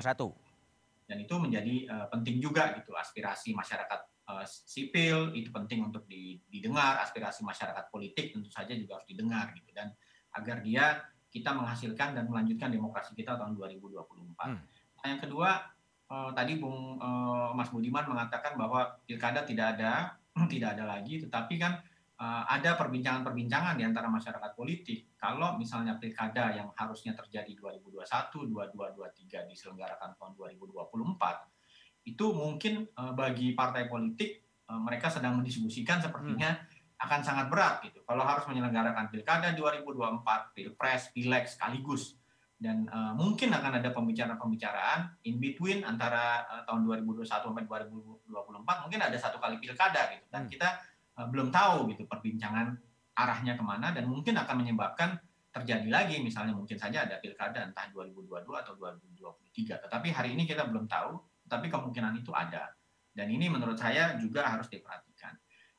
[1.11, 4.01] dan itu menjadi uh, penting juga gitu aspirasi masyarakat
[4.31, 6.07] uh, sipil itu penting untuk
[6.47, 9.91] didengar aspirasi masyarakat politik tentu saja juga harus didengar gitu dan
[10.39, 14.03] agar dia kita menghasilkan dan melanjutkan demokrasi kita tahun 2024.
[14.39, 14.59] Hmm.
[15.01, 15.63] Nah, yang kedua
[16.11, 20.20] uh, tadi Bung uh, Mas Budiman mengatakan bahwa pilkada tidak ada
[20.53, 21.81] tidak ada lagi, tetapi kan
[22.21, 25.17] uh, ada perbincangan-perbincangan di antara masyarakat politik.
[25.17, 28.05] Kalau misalnya pilkada yang harusnya terjadi 2021,
[28.53, 36.61] 2223 diselenggarakan tahun 2024, itu mungkin uh, bagi partai politik uh, mereka sedang mendiskusikan sepertinya
[36.61, 37.05] hmm.
[37.09, 38.05] akan sangat berat gitu.
[38.05, 42.20] Kalau harus menyelenggarakan pilkada 2024, pilpres, pileg sekaligus
[42.61, 49.01] dan uh, mungkin akan ada pembicaraan-pembicaraan in between antara uh, tahun 2021 sampai 2024 mungkin
[49.01, 50.29] ada satu kali pilkada gitu.
[50.29, 50.51] Dan hmm.
[50.53, 50.69] kita
[51.17, 52.77] uh, belum tahu gitu perbincangan
[53.17, 55.17] arahnya ke mana dan mungkin akan menyebabkan
[55.57, 56.21] terjadi lagi.
[56.21, 61.17] Misalnya mungkin saja ada pilkada entah 2022 atau 2023 tetapi hari ini kita belum tahu
[61.49, 62.77] tapi kemungkinan itu ada.
[63.09, 65.33] Dan ini menurut saya juga harus diperhatikan.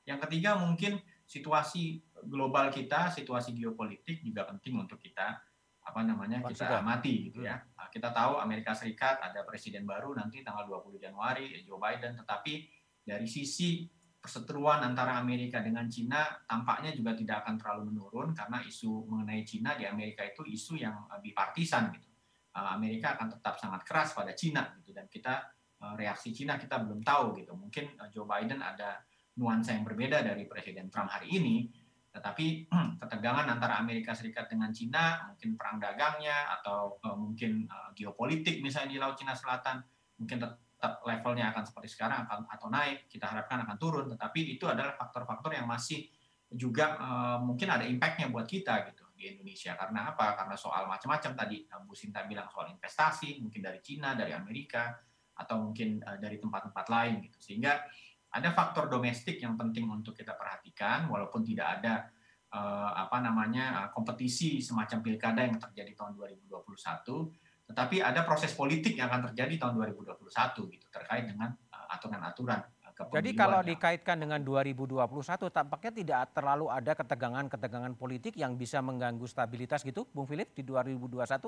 [0.10, 0.98] Yang ketiga mungkin
[1.30, 5.51] situasi global kita situasi geopolitik juga penting untuk kita
[5.82, 7.58] apa namanya kita amati gitu ya.
[7.58, 7.74] Hmm.
[7.78, 12.70] Nah, kita tahu Amerika Serikat ada presiden baru nanti tanggal 20 Januari Joe Biden tetapi
[13.02, 13.90] dari sisi
[14.22, 19.74] perseteruan antara Amerika dengan Cina tampaknya juga tidak akan terlalu menurun karena isu mengenai Cina
[19.74, 22.06] di Amerika itu isu yang uh, bipartisan gitu.
[22.54, 25.50] Uh, Amerika akan tetap sangat keras pada Cina gitu dan kita
[25.82, 27.58] uh, reaksi Cina kita belum tahu gitu.
[27.58, 29.02] Mungkin Joe Biden ada
[29.42, 31.81] nuansa yang berbeda dari Presiden Trump hari ini
[32.12, 32.68] tetapi
[33.02, 38.92] ketegangan antara Amerika Serikat dengan Cina, mungkin perang dagangnya atau uh, mungkin uh, geopolitik misalnya
[38.92, 39.80] di Laut Cina Selatan,
[40.20, 44.98] mungkin tetap levelnya akan seperti sekarang atau naik, kita harapkan akan turun, tetapi itu adalah
[44.98, 46.10] faktor-faktor yang masih
[46.52, 49.78] juga uh, mungkin ada impactnya buat kita gitu di Indonesia.
[49.78, 50.36] Karena apa?
[50.36, 54.92] Karena soal macam-macam tadi Bu Sinta bilang soal investasi, mungkin dari Cina, dari Amerika,
[55.38, 57.38] atau mungkin dari tempat-tempat lain gitu.
[57.40, 57.86] Sehingga
[58.32, 62.08] ada faktor domestik yang penting untuk kita perhatikan, walaupun tidak ada
[62.52, 66.16] uh, apa namanya uh, kompetisi semacam pilkada yang terjadi tahun
[66.48, 70.28] 2021 tetapi ada proses politik yang akan terjadi tahun 2021
[70.76, 75.00] gitu terkait dengan uh, aturan-aturan uh, Jadi kalau dikaitkan dengan 2021
[75.48, 81.48] tampaknya tidak terlalu ada ketegangan-ketegangan politik yang bisa mengganggu stabilitas gitu, Bung Philip di 2021?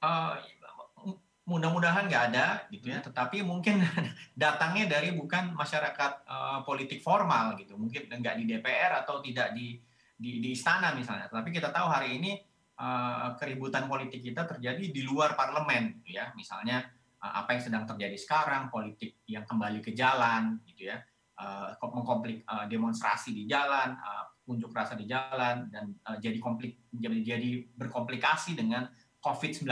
[0.00, 0.32] Uh,
[1.50, 3.10] mudah-mudahan nggak ada gitu ya, hmm.
[3.10, 3.82] tetapi mungkin
[4.38, 9.74] datangnya dari bukan masyarakat uh, politik formal gitu, mungkin nggak di DPR atau tidak di,
[10.14, 12.38] di di istana misalnya, tapi kita tahu hari ini
[12.78, 16.32] uh, keributan politik kita terjadi di luar parlemen, gitu ya.
[16.38, 16.86] Misalnya
[17.20, 21.02] uh, apa yang sedang terjadi sekarang, politik yang kembali ke jalan, gitu ya,
[21.42, 26.88] uh, mengkomplik uh, demonstrasi di jalan, uh, unjuk rasa di jalan, dan uh, jadi komplik
[26.94, 28.88] jadi, jadi berkomplikasi dengan
[29.20, 29.68] COVID-19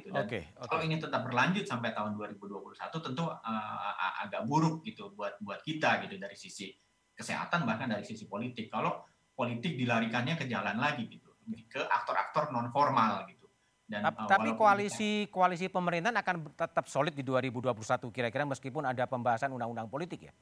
[0.00, 0.08] gitu.
[0.08, 0.68] Dan okay, okay.
[0.72, 6.00] kalau ini tetap berlanjut sampai tahun 2021, tentu uh, agak buruk gitu buat buat kita
[6.08, 6.72] gitu dari sisi
[7.12, 8.72] kesehatan bahkan dari sisi politik.
[8.72, 9.04] Kalau
[9.36, 11.28] politik dilarikannya ke jalan lagi gitu
[11.70, 13.46] ke aktor-aktor non formal gitu.
[13.86, 17.70] Dan, uh, tapi koalisi kita, koalisi pemerintahan akan tetap solid di 2021
[18.10, 20.34] kira-kira meskipun ada pembahasan undang-undang politik ya.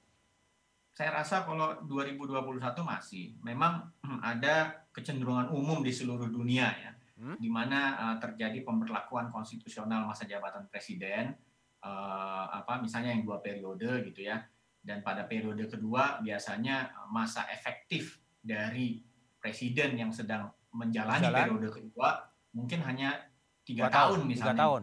[0.95, 3.91] Saya rasa kalau 2021 masih memang
[4.33, 7.37] ada kecenderungan umum di seluruh dunia ya, hmm?
[7.39, 11.35] di mana uh, terjadi pemberlakuan konstitusional masa jabatan presiden,
[11.83, 14.43] uh, apa misalnya yang dua periode gitu ya,
[14.85, 19.01] dan pada periode kedua biasanya masa efektif dari
[19.41, 21.41] presiden yang sedang menjalani Jalan.
[21.49, 22.09] periode kedua
[22.53, 23.17] mungkin hanya
[23.65, 24.53] tiga tahun, tahun misalnya.
[24.53, 24.83] Tiga tahun.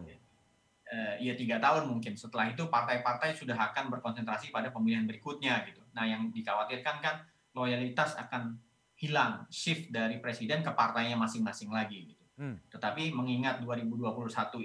[0.92, 2.12] Uh, ya tiga tahun mungkin.
[2.18, 5.80] Setelah itu partai-partai sudah akan berkonsentrasi pada pemilihan berikutnya gitu.
[5.96, 7.24] Nah yang dikhawatirkan kan
[7.56, 8.60] loyalitas akan
[8.96, 12.21] hilang, shift dari presiden ke partainya masing-masing lagi gitu.
[12.42, 12.58] Hmm.
[12.74, 14.10] Tetapi mengingat 2021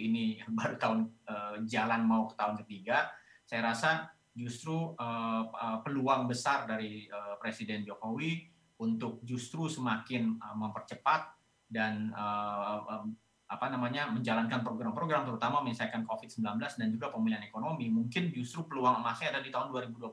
[0.01, 3.13] ini baru tahun uh, jalan mau ke tahun ketiga,
[3.45, 8.49] saya rasa justru uh, uh, peluang besar dari uh, Presiden Jokowi
[8.81, 11.37] untuk justru semakin uh, mempercepat
[11.69, 13.13] dan uh, um,
[13.47, 19.31] apa namanya menjalankan program-program terutama menyelesaikan COVID-19 dan juga pemulihan ekonomi mungkin justru peluang emasnya
[19.37, 20.03] ada di tahun 2021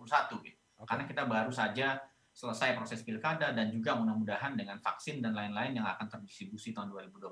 [0.47, 0.61] gitu.
[0.79, 0.87] Okay.
[0.87, 1.99] Karena kita baru saja
[2.35, 7.31] selesai proses pilkada dan juga mudah-mudahan dengan vaksin dan lain-lain yang akan terdistribusi tahun 2021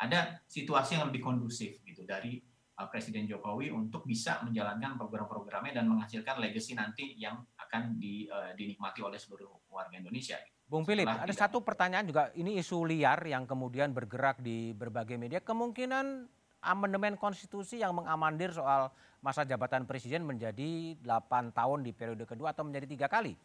[0.00, 2.40] ada situasi yang lebih kondusif gitu dari
[2.80, 8.56] uh, Presiden Jokowi untuk bisa menjalankan program-programnya dan menghasilkan legacy nanti yang akan di, uh,
[8.56, 10.40] dinikmati oleh seluruh warga Indonesia.
[10.64, 11.36] Bung Philip, ada tidak.
[11.36, 16.30] satu pertanyaan juga ini isu liar yang kemudian bergerak di berbagai media kemungkinan
[16.64, 18.88] amandemen konstitusi yang mengamandir soal
[19.20, 23.36] masa jabatan presiden menjadi 8 tahun di periode kedua atau menjadi tiga kali.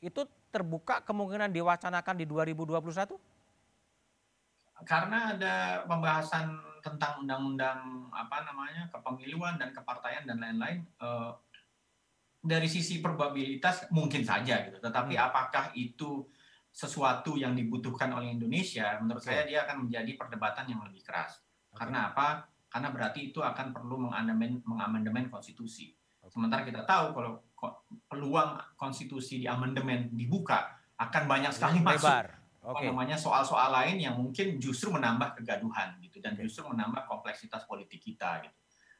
[0.00, 3.16] Itu terbuka kemungkinan diwacanakan di 2021?
[4.84, 11.32] Karena ada pembahasan tentang undang-undang apa namanya kepemiluan dan kepartaian dan lain-lain eh,
[12.46, 15.26] dari sisi probabilitas mungkin saja gitu tetapi hmm.
[15.26, 16.22] apakah itu
[16.70, 19.34] sesuatu yang dibutuhkan oleh Indonesia menurut okay.
[19.34, 21.42] saya dia akan menjadi perdebatan yang lebih keras
[21.74, 21.82] okay.
[21.82, 25.90] karena apa karena berarti itu akan perlu mengamandemen mengamandemen konstitusi
[26.22, 26.30] okay.
[26.30, 27.42] sementara kita tahu kalau
[28.16, 32.32] peluang konstitusi di amandemen dibuka akan banyak sekali masuk
[32.66, 32.90] okay.
[32.90, 36.48] namanya soal-soal lain yang mungkin justru menambah kegaduhan gitu dan okay.
[36.48, 38.56] justru menambah kompleksitas politik kita gitu.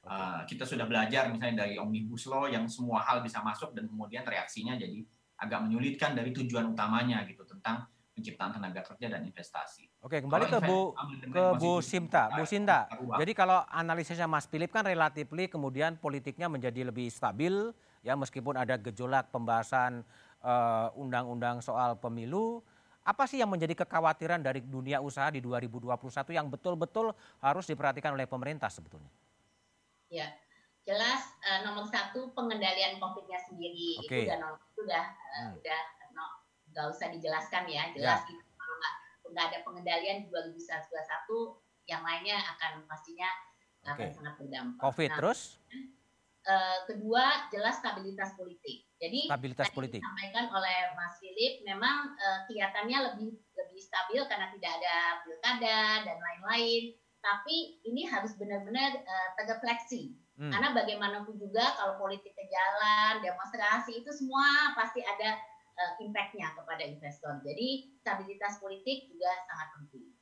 [0.07, 0.15] Okay.
[0.15, 4.23] Uh, kita sudah belajar misalnya dari omnibus law yang semua hal bisa masuk dan kemudian
[4.23, 5.03] reaksinya jadi
[5.43, 9.93] agak menyulitkan dari tujuan utamanya gitu tentang penciptaan tenaga kerja dan investasi.
[10.01, 10.97] Oke, kembali ke Bu
[11.29, 12.33] ke Bu Simta.
[12.33, 12.89] Bu Sinta.
[13.21, 17.77] Jadi kalau analisisnya Mas Philip kan relatif kemudian politiknya menjadi lebih stabil
[18.07, 20.07] ya meskipun ada gejolak pembahasan
[20.47, 22.63] eh, undang-undang uh, soal pemilu
[23.07, 25.95] apa sih yang menjadi kekhawatiran dari dunia usaha di 2021
[26.35, 29.07] yang betul-betul harus diperhatikan oleh pemerintah sebetulnya?
[30.11, 30.27] Ya,
[30.83, 34.27] jelas uh, nomor satu pengendalian COVID-nya sendiri okay.
[34.27, 35.53] itu udah nomor itu udah uh, hmm.
[35.63, 35.81] udah
[36.15, 36.25] no,
[36.75, 38.35] nggak usah dijelaskan ya jelas ya.
[38.35, 38.75] itu kalau
[39.35, 40.67] nggak ada pengendalian di 2021
[41.87, 43.31] yang lainnya akan pastinya
[43.87, 44.11] okay.
[44.11, 44.83] akan sangat berdampak.
[44.83, 45.41] COVID nah, terus?
[46.47, 50.01] Uh, kedua jelas stabilitas politik jadi stabilitas politik.
[50.01, 55.79] disampaikan oleh Mas Philip memang uh, kelihatannya lebih lebih stabil karena tidak ada pilkada
[56.09, 56.97] dan lain-lain.
[57.21, 60.17] Tapi ini harus benar-benar uh, fleksi.
[60.37, 60.53] Hmm.
[60.53, 65.37] Karena bagaimanapun juga kalau politik ke jalan, demonstrasi itu semua pasti ada
[65.77, 67.41] uh, impact-nya kepada investor.
[67.45, 70.16] Jadi stabilitas politik juga sangat penting.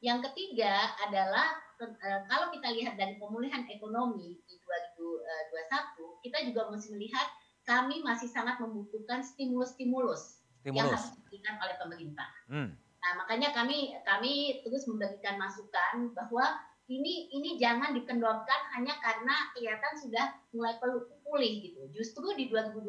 [0.00, 6.88] Yang ketiga adalah eh, kalau kita lihat dari pemulihan ekonomi di 2021, kita juga mesti
[6.96, 7.28] melihat
[7.68, 12.28] kami masih sangat membutuhkan stimulus-stimulus yang harus diberikan oleh pemerintah.
[12.48, 12.76] Hmm.
[13.00, 16.60] Nah, makanya kami kami terus memberikan masukan bahwa
[16.90, 20.76] ini ini jangan dikendorkan hanya karena kelihatan sudah mulai
[21.22, 21.86] pulih gitu.
[21.94, 22.82] Justru di 2021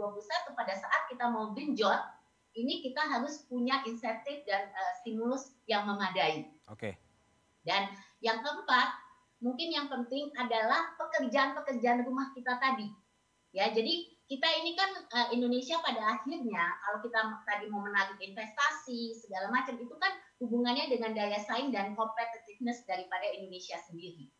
[0.57, 2.01] pada saat kita mau genjot,
[2.57, 6.49] ini kita harus punya insentif dan uh, stimulus yang memadai.
[6.71, 6.79] Oke.
[6.79, 6.93] Okay.
[7.67, 7.91] Dan
[8.23, 8.87] yang keempat,
[9.43, 12.89] mungkin yang penting adalah pekerjaan-pekerjaan rumah kita tadi.
[13.51, 19.11] Ya, jadi kita ini kan uh, Indonesia pada akhirnya kalau kita tadi mau menarik investasi
[19.11, 24.31] segala macam itu kan hubungannya dengan daya saing dan competitiveness daripada Indonesia sendiri.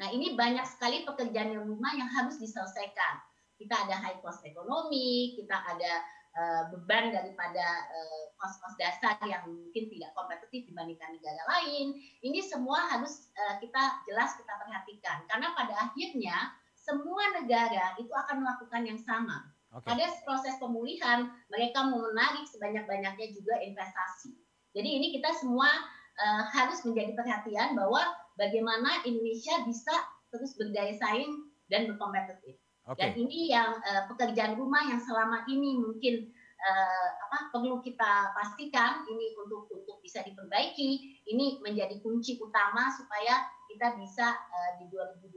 [0.00, 3.20] Nah ini banyak sekali pekerjaan rumah yang harus diselesaikan.
[3.60, 6.00] Kita ada high cost ekonomi, kita ada
[6.36, 11.96] uh, beban daripada uh, cost-cost dasar yang mungkin tidak kompetitif dibandingkan negara lain.
[12.20, 16.36] Ini semua harus uh, kita jelas kita perhatikan karena pada akhirnya
[16.76, 19.50] semua negara itu akan melakukan yang sama.
[19.74, 19.92] Okay.
[19.92, 24.32] Pada proses pemulihan, mereka menarik sebanyak-banyaknya juga investasi.
[24.72, 25.68] Jadi ini kita semua
[26.16, 28.00] uh, harus menjadi perhatian bahwa
[28.38, 29.92] bagaimana Indonesia bisa
[30.30, 32.60] terus berdaya saing dan berkompetitif.
[32.86, 33.02] Okay.
[33.02, 39.02] Dan ini yang uh, pekerjaan rumah yang selama ini mungkin uh, apa perlu kita pastikan
[39.10, 45.34] ini untuk untuk bisa diperbaiki ini menjadi kunci utama supaya kita bisa uh, di 2021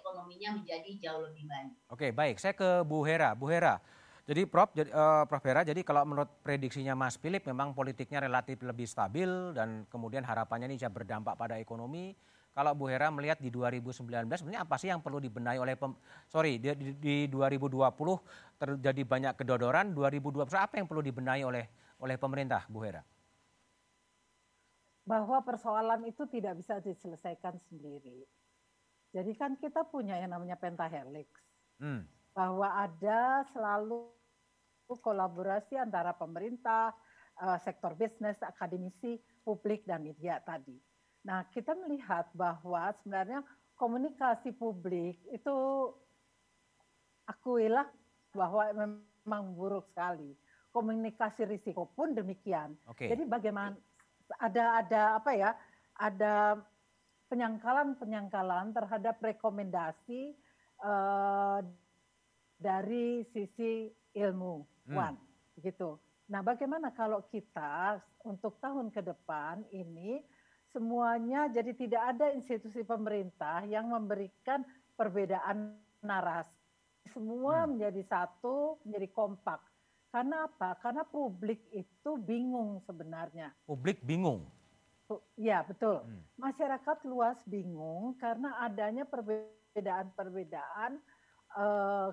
[0.00, 1.72] ekonominya menjadi jauh lebih baik.
[1.92, 2.40] Oke, baik.
[2.40, 3.36] Saya ke Bu Hera.
[3.36, 3.76] Bu Hera,
[4.30, 8.62] jadi Prof, jadi, uh, Prof Hera, jadi kalau menurut prediksinya Mas Philip memang politiknya relatif
[8.62, 9.26] lebih stabil
[9.58, 12.14] dan kemudian harapannya ini bisa berdampak pada ekonomi.
[12.50, 14.02] Kalau Bu Hera melihat di 2019
[14.34, 15.94] sebenarnya apa sih yang perlu dibenahi oleh pem,
[16.26, 17.78] sorry di, di, di 2020
[18.58, 21.64] terjadi banyak kedodoran, 2021 apa yang perlu dibenahi oleh
[22.02, 23.06] oleh pemerintah Bu Hera?
[25.10, 28.22] bahwa persoalan itu tidak bisa diselesaikan sendiri.
[29.10, 31.26] Jadi kan kita punya yang namanya pentahelix,
[31.82, 32.06] hmm.
[32.30, 34.06] bahwa ada selalu
[34.86, 36.94] kolaborasi antara pemerintah,
[37.42, 40.78] eh, sektor bisnis, akademisi, publik, dan media tadi.
[41.24, 43.44] Nah, kita melihat bahwa sebenarnya
[43.76, 45.56] komunikasi publik itu
[47.28, 47.88] akuilah
[48.32, 50.32] bahwa memang buruk sekali.
[50.70, 52.78] Komunikasi risiko pun demikian.
[52.94, 53.10] Okay.
[53.10, 53.74] Jadi bagaimana
[54.38, 55.50] ada ada apa ya?
[56.00, 56.56] Ada
[57.28, 60.34] penyangkalan-penyangkalan terhadap rekomendasi
[60.82, 61.60] uh,
[62.58, 65.16] dari sisi ilmu, hmm.
[65.62, 66.00] gitu.
[66.30, 70.22] Nah, bagaimana kalau kita untuk tahun ke depan ini
[70.70, 74.62] semuanya jadi tidak ada institusi pemerintah yang memberikan
[74.94, 76.54] perbedaan narasi.
[77.10, 77.76] Semua hmm.
[77.76, 79.60] menjadi satu, menjadi kompak.
[80.10, 80.74] Karena apa?
[80.82, 83.54] Karena publik itu bingung sebenarnya.
[83.64, 84.50] Publik bingung?
[85.34, 86.02] Ya, betul.
[86.06, 86.22] Hmm.
[86.38, 90.98] Masyarakat luas bingung karena adanya perbedaan-perbedaan
[91.58, 92.08] eh,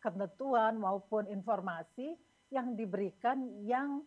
[0.00, 2.16] ketentuan maupun informasi
[2.48, 4.00] yang diberikan yang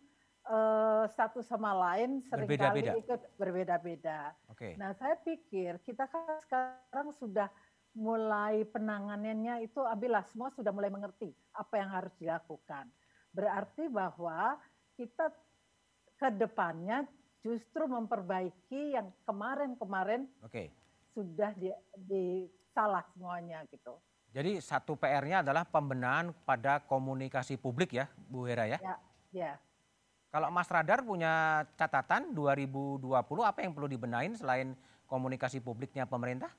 [0.48, 4.32] eh, satu sama lain sering kali ikut berbeda-beda.
[4.52, 4.76] Okay.
[4.76, 7.48] Nah, saya pikir kita kan sekarang sudah
[7.94, 12.90] mulai penanganannya itu abilah semua sudah mulai mengerti apa yang harus dilakukan.
[13.30, 14.58] Berarti bahwa
[14.98, 15.30] kita
[16.18, 17.06] ke depannya
[17.42, 20.72] justru memperbaiki yang kemarin-kemarin okay.
[21.12, 23.94] sudah di, di salah semuanya gitu.
[24.34, 28.78] Jadi satu PR-nya adalah pembenahan pada komunikasi publik ya, Bu Hera ya?
[28.82, 28.96] Ya.
[29.30, 29.52] ya.
[30.34, 33.06] Kalau Mas Radar punya catatan 2020
[33.46, 34.74] apa yang perlu dibenahin selain
[35.06, 36.50] komunikasi publiknya pemerintah?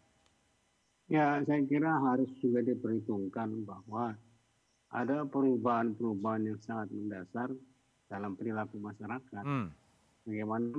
[1.12, 4.16] Ya, saya kira harus juga diperhitungkan bahwa
[4.96, 7.52] ada perubahan-perubahan yang sangat mendasar
[8.08, 9.44] dalam perilaku masyarakat.
[9.44, 9.76] Hmm.
[10.24, 10.72] Bagaimana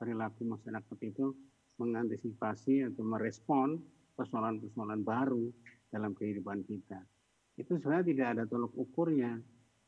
[0.00, 1.36] perilaku masyarakat itu
[1.76, 3.76] mengantisipasi atau merespon
[4.16, 5.52] persoalan-persoalan baru
[5.92, 7.04] dalam kehidupan kita.
[7.60, 9.36] Itu sebenarnya tidak ada tolok ukurnya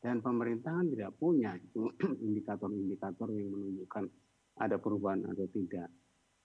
[0.01, 1.85] dan pemerintahan tidak punya itu
[2.27, 4.09] indikator-indikator yang menunjukkan
[4.57, 5.89] ada perubahan atau tidak.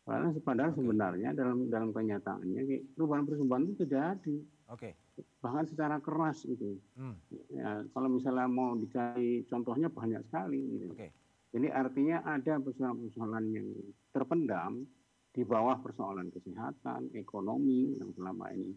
[0.07, 4.37] Karena padahal sebenarnya dalam dalam kenyataannya perubahan-perubahan itu terjadi.
[4.71, 4.95] Oke.
[4.95, 5.25] Okay.
[5.43, 6.79] Bahkan secara keras itu.
[6.95, 7.19] Hmm.
[7.51, 10.63] Ya, kalau misalnya mau dicari contohnya banyak sekali.
[10.63, 10.95] Gitu.
[10.95, 11.11] Okay.
[11.51, 13.67] Jadi artinya ada persoalan-persoalan yang
[14.15, 14.87] terpendam
[15.35, 18.71] di bawah persoalan kesehatan, ekonomi yang selama ini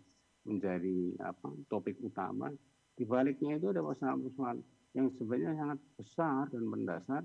[0.49, 2.49] menjadi apa topik utama.
[2.99, 4.59] Di baliknya itu ada persoalan-persoalan
[4.91, 7.23] yang sebenarnya sangat besar dan mendasar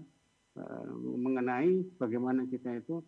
[0.55, 0.87] uh,
[1.19, 3.03] mengenai bagaimana kita itu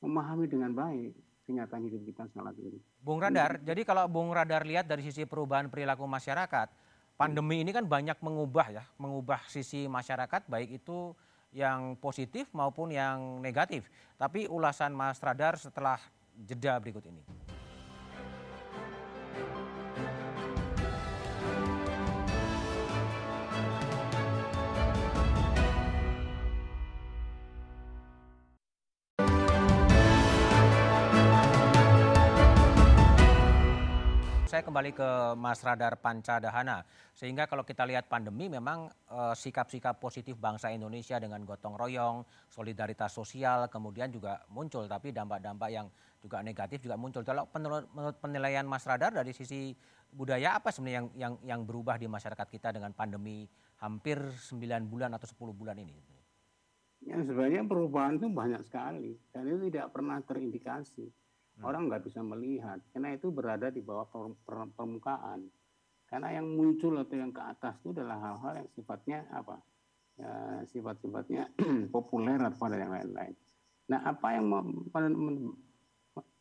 [0.00, 1.12] memahami dengan baik
[1.44, 2.80] kenyataan hidup kita saat ini.
[3.04, 6.72] Bung Radar, jadi kalau Bung Radar lihat dari sisi perubahan perilaku masyarakat,
[7.20, 11.12] pandemi ini kan banyak mengubah ya, mengubah sisi masyarakat baik itu
[11.50, 13.90] yang positif maupun yang negatif.
[14.14, 15.98] Tapi ulasan Mas Radar setelah
[16.38, 17.20] jeda berikut ini.
[34.60, 36.84] Saya kembali ke Mas Radar Pancadahana.
[37.16, 43.08] Sehingga kalau kita lihat pandemi memang eh, sikap-sikap positif bangsa Indonesia dengan gotong royong, solidaritas
[43.08, 44.84] sosial kemudian juga muncul.
[44.84, 45.88] Tapi dampak-dampak yang
[46.20, 47.24] juga negatif juga muncul.
[47.24, 49.72] Kalau menurut penilaian Mas Radar dari sisi
[50.12, 53.48] budaya apa sebenarnya yang, yang, yang berubah di masyarakat kita dengan pandemi
[53.80, 54.60] hampir 9
[54.92, 55.96] bulan atau 10 bulan ini?
[57.08, 61.08] Yang sebenarnya perubahan itu banyak sekali dan itu tidak pernah terindikasi.
[61.64, 64.08] Orang nggak bisa melihat karena itu berada di bawah
[64.74, 65.48] permukaan.
[66.10, 69.62] Karena yang muncul atau yang ke atas itu adalah hal-hal yang sifatnya apa?
[70.18, 70.32] Ya,
[70.66, 71.54] sifat-sifatnya
[71.94, 73.34] populer atau yang lain-lain.
[73.88, 74.50] Nah apa yang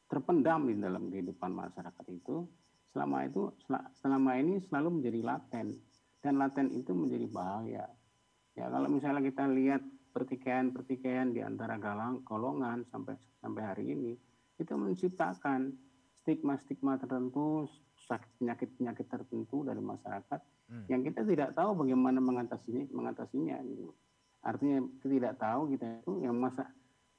[0.10, 2.50] terpendam di dalam kehidupan masyarakat itu
[2.90, 3.54] selama itu
[4.02, 5.78] selama ini selalu menjadi laten.
[6.20, 7.86] Dan laten itu menjadi bahaya.
[8.58, 14.12] Ya kalau misalnya kita lihat pertikaian-pertikaian di antara galang golongan sampai sampai hari ini
[14.60, 15.74] itu menciptakan
[16.24, 17.66] stigma-stigma tertentu,
[18.38, 20.40] penyakit-penyakit tertentu dari masyarakat
[20.70, 20.86] hmm.
[20.92, 23.58] yang kita tidak tahu bagaimana mengatasinya, mengatasinya.
[23.64, 23.90] Gitu.
[24.44, 26.68] Artinya kita tidak tahu kita itu yang masa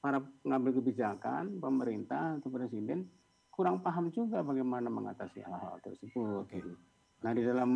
[0.01, 3.05] para pengambil kebijakan, pemerintah atau presiden
[3.51, 6.47] kurang paham juga bagaimana mengatasi hal-hal tersebut.
[6.49, 6.61] Okay.
[6.61, 6.73] Gitu.
[7.21, 7.69] Nah di dalam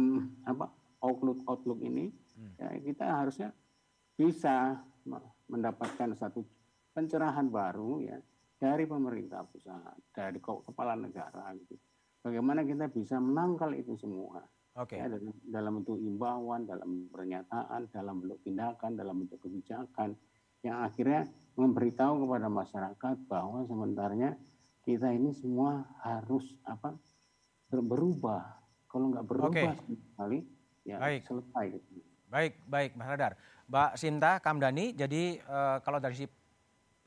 [0.48, 0.70] apa
[1.06, 2.54] outlook outlook ini hmm.
[2.58, 3.50] ya, kita harusnya
[4.16, 4.82] bisa
[5.46, 6.42] mendapatkan satu
[6.96, 8.18] pencerahan baru ya
[8.56, 11.76] dari pemerintah pusat, dari kepala negara gitu.
[12.26, 14.42] Bagaimana kita bisa menangkal itu semua?
[14.76, 14.98] Oke.
[14.98, 15.06] Okay.
[15.06, 20.18] Ya, dalam, dalam bentuk imbauan, dalam pernyataan, dalam bentuk tindakan, dalam bentuk kebijakan
[20.66, 24.34] yang akhirnya memberitahu kepada masyarakat bahwa sementaranya
[24.82, 26.98] kita ini semua harus apa
[27.70, 28.58] berubah.
[28.90, 29.70] Kalau nggak berubah okay.
[30.16, 30.40] sekali,
[30.88, 31.22] ya baik.
[31.28, 31.66] selesai.
[31.78, 32.02] Gitu.
[32.32, 33.34] Baik, baik, Mas Radar.
[33.66, 36.30] Mbak Sinta Kamdani, jadi uh, kalau dari sisi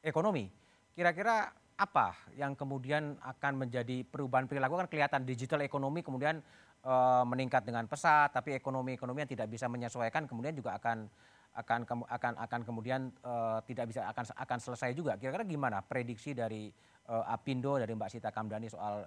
[0.02, 0.50] ekonomi,
[0.98, 6.42] Kira-kira apa yang kemudian akan menjadi perubahan perilaku kan kelihatan digital ekonomi kemudian
[6.82, 11.06] e, meningkat dengan pesat, tapi ekonomi-ekonomi yang tidak bisa menyesuaikan kemudian juga akan
[11.54, 13.32] akan akan akan kemudian e,
[13.70, 15.14] tidak bisa akan akan selesai juga.
[15.14, 16.66] Kira-kira gimana prediksi dari
[17.06, 19.06] e, Apindo dari Mbak Sita Kamdani soal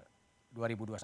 [0.56, 0.96] 2021?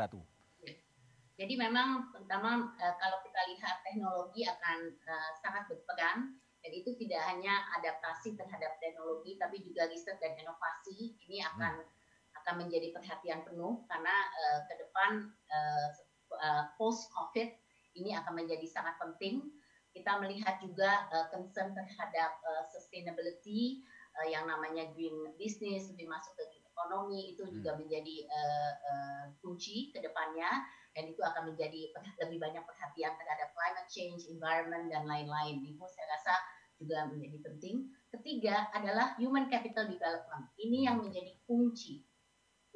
[1.35, 4.95] Jadi memang pertama kalau kita lihat teknologi akan
[5.43, 11.39] sangat berperan dan itu tidak hanya adaptasi terhadap teknologi, tapi juga riset dan inovasi ini
[11.39, 12.36] akan hmm.
[12.43, 15.88] akan menjadi perhatian penuh karena uh, ke depan uh,
[16.36, 17.55] uh, post COVID
[17.95, 19.47] ini akan menjadi sangat penting.
[19.95, 23.88] Kita melihat juga uh, concern terhadap uh, sustainability
[24.20, 27.88] uh, yang namanya green business lebih masuk ke ekonomi itu juga hmm.
[27.88, 31.93] menjadi uh, uh, kunci ke depannya dan itu akan menjadi
[32.26, 35.61] lebih banyak perhatian terhadap climate change, environment dan lain-lain.
[35.61, 36.34] Itu saya rasa
[36.78, 37.89] juga menjadi penting.
[38.13, 40.49] Ketiga adalah human capital development.
[40.57, 42.05] Ini yang menjadi kunci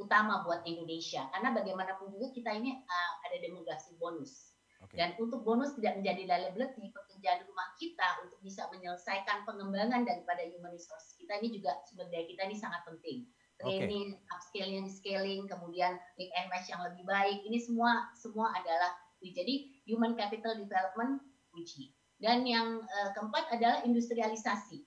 [0.01, 4.57] utama buat Indonesia karena bagaimanapun juga kita ini uh, ada demografi bonus.
[4.81, 4.97] Okay.
[4.97, 10.73] Dan untuk bonus tidak menjadi liability, pekerjaan rumah kita untuk bisa menyelesaikan pengembangan daripada human
[10.73, 13.29] resource kita ini juga sumber daya kita ini sangat penting.
[13.61, 14.33] Training, okay.
[14.33, 18.89] upskilling, scaling, kemudian link and match yang lebih baik, ini semua semua adalah
[19.21, 21.21] jadi human capital development
[21.53, 21.93] kunci.
[22.21, 24.85] Dan yang uh, keempat adalah industrialisasi.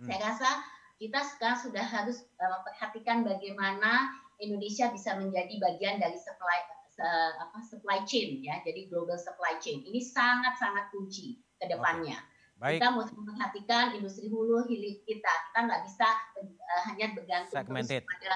[0.00, 0.08] Hmm.
[0.08, 0.48] Saya rasa
[0.96, 6.58] kita sekarang sudah harus uh, memperhatikan bagaimana Indonesia bisa menjadi bagian dari supply
[6.98, 9.84] uh, apa supply chain ya, jadi global supply chain.
[9.84, 12.18] Ini sangat-sangat kunci ke depannya.
[12.58, 12.80] Okay.
[12.80, 15.32] Kita mesti memperhatikan industri hulu hilir kita.
[15.52, 16.08] Kita nggak bisa
[16.40, 18.34] uh, hanya bergantung pada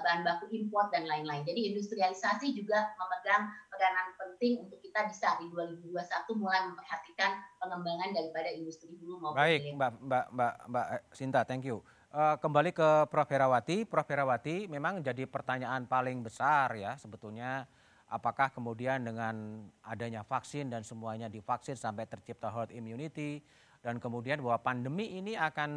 [0.00, 1.44] bahan baku impor dan lain-lain.
[1.44, 5.92] Jadi industrialisasi juga memegang peranan penting untuk kita bisa di 2021
[6.40, 11.84] mulai memperhatikan pengembangan daripada industri hulu maupun Baik, Mbak Mbak Mbak Mbak Sinta, thank you.
[12.10, 17.70] Uh, kembali ke Prof Herawati, Prof Herawati memang jadi pertanyaan paling besar ya sebetulnya
[18.10, 23.38] apakah kemudian dengan adanya vaksin dan semuanya divaksin sampai tercipta herd immunity
[23.80, 25.70] dan kemudian bahwa pandemi ini akan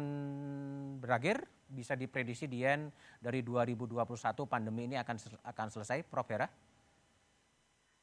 [1.00, 3.96] berakhir bisa diprediksi di end dari 2021
[4.44, 6.48] pandemi ini akan akan selesai Prof Hera?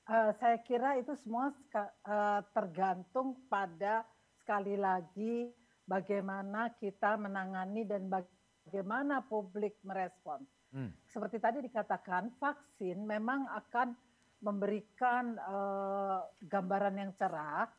[0.10, 4.04] Uh, saya kira itu semua uh, tergantung pada
[4.41, 5.54] sekali lagi
[5.86, 10.41] bagaimana kita menangani dan bagaimana publik merespon.
[10.74, 10.89] Hmm.
[11.06, 13.93] Seperti tadi dikatakan, vaksin memang akan
[14.41, 17.70] memberikan uh, gambaran yang cerah,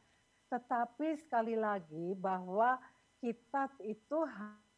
[0.52, 2.76] tetapi sekali lagi bahwa
[3.24, 4.20] kita itu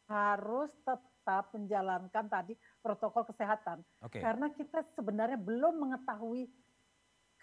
[0.07, 3.83] harus tetap menjalankan tadi protokol kesehatan.
[4.07, 4.23] Okay.
[4.23, 6.47] Karena kita sebenarnya belum mengetahui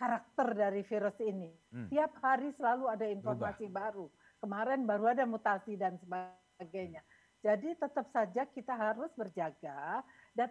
[0.00, 1.52] karakter dari virus ini.
[1.76, 1.92] Hmm.
[1.92, 3.80] Tiap hari selalu ada informasi Berubah.
[3.92, 4.06] baru.
[4.40, 7.04] Kemarin baru ada mutasi dan sebagainya.
[7.42, 10.00] Jadi tetap saja kita harus berjaga
[10.32, 10.48] dan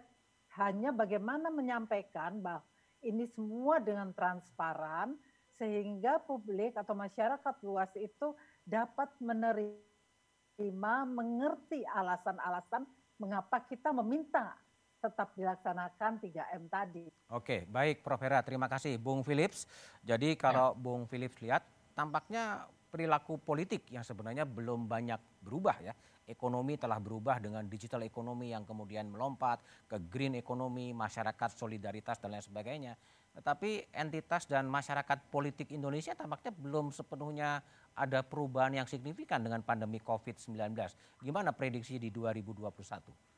[0.60, 2.62] hanya bagaimana menyampaikan bahwa
[3.02, 5.16] ini semua dengan transparan
[5.62, 8.34] sehingga publik atau masyarakat luas itu
[8.66, 12.82] dapat menerima, mengerti alasan-alasan
[13.22, 14.58] mengapa kita meminta
[14.98, 17.06] tetap dilaksanakan 3M tadi.
[17.30, 18.18] Oke, baik Prof.
[18.18, 19.70] Hera, terima kasih Bung Philips.
[20.02, 20.78] Jadi kalau ya.
[20.78, 21.62] Bung Philips lihat,
[21.94, 25.94] tampaknya perilaku politik yang sebenarnya belum banyak berubah ya
[26.28, 29.60] ekonomi telah berubah dengan digital ekonomi yang kemudian melompat
[29.90, 32.94] ke green ekonomi, masyarakat solidaritas dan lain sebagainya.
[33.32, 37.64] Tetapi entitas dan masyarakat politik Indonesia tampaknya belum sepenuhnya
[37.96, 40.76] ada perubahan yang signifikan dengan pandemi COVID-19.
[41.24, 43.32] Gimana prediksi di 2021?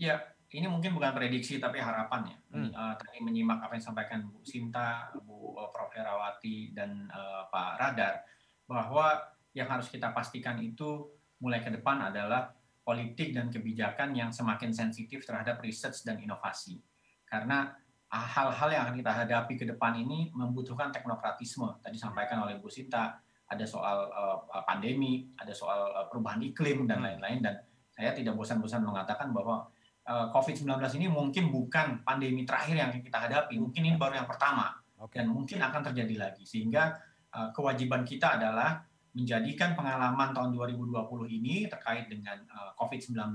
[0.00, 0.16] Ya,
[0.54, 2.38] ini mungkin bukan prediksi tapi harapan ya.
[2.56, 2.70] Hmm.
[2.72, 5.92] Uh, tadi menyimak apa yang disampaikan Bu Sinta, Bu uh, Prof.
[5.92, 8.24] Herawati, dan uh, Pak Radar,
[8.64, 9.20] bahwa
[9.52, 11.10] yang harus kita pastikan itu
[11.42, 16.80] mulai ke depan adalah politik dan kebijakan yang semakin sensitif terhadap riset dan inovasi.
[17.26, 17.74] Karena
[18.10, 21.78] hal-hal yang akan kita hadapi ke depan ini membutuhkan teknokratisme.
[21.78, 27.02] Tadi sampaikan oleh Bu Sinta, ada soal uh, pandemi, ada soal uh, perubahan iklim dan
[27.02, 27.06] hmm.
[27.06, 27.38] lain-lain.
[27.42, 27.54] Dan
[27.94, 29.70] saya tidak bosan-bosan mengatakan bahwa
[30.10, 30.66] uh, COVID-19
[30.98, 34.74] ini mungkin bukan pandemi terakhir yang kita hadapi, mungkin ini baru yang pertama.
[34.98, 35.22] Okay.
[35.22, 36.42] Dan mungkin akan terjadi lagi.
[36.42, 36.98] Sehingga
[37.34, 38.82] uh, kewajiban kita adalah
[39.14, 43.34] menjadikan pengalaman tahun 2020 ini terkait dengan uh, eh, COVID-19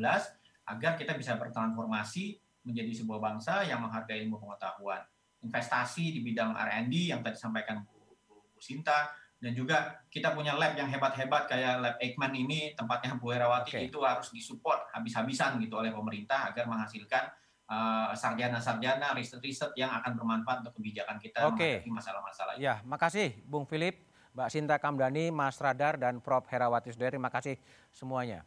[0.65, 5.05] agar kita bisa bertransformasi menjadi sebuah bangsa yang menghargai ilmu pengetahuan.
[5.45, 10.57] Investasi di bidang R&D yang tadi sampaikan Bu, Bu, Bu Sinta, dan juga kita punya
[10.57, 13.86] lab yang hebat-hebat kayak lab Eijkman ini tempatnya Bu Herawati okay.
[13.86, 17.30] itu harus disupport habis-habisan gitu oleh pemerintah agar menghasilkan
[17.70, 21.78] uh, sarjana-sarjana riset-riset yang akan bermanfaat untuk kebijakan kita okay.
[21.86, 22.53] menghadapi masalah-masalah.
[22.57, 24.01] Ya, makasih Bung Philip.
[24.36, 26.43] Mbak Sinta Kamdani, Mas Radar, dan Prof.
[26.51, 27.16] Herawati Sudari.
[27.16, 27.55] Terima kasih
[27.95, 28.43] semuanya.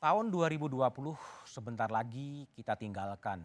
[0.00, 0.80] Tahun 2020
[1.44, 3.44] sebentar lagi kita tinggalkan.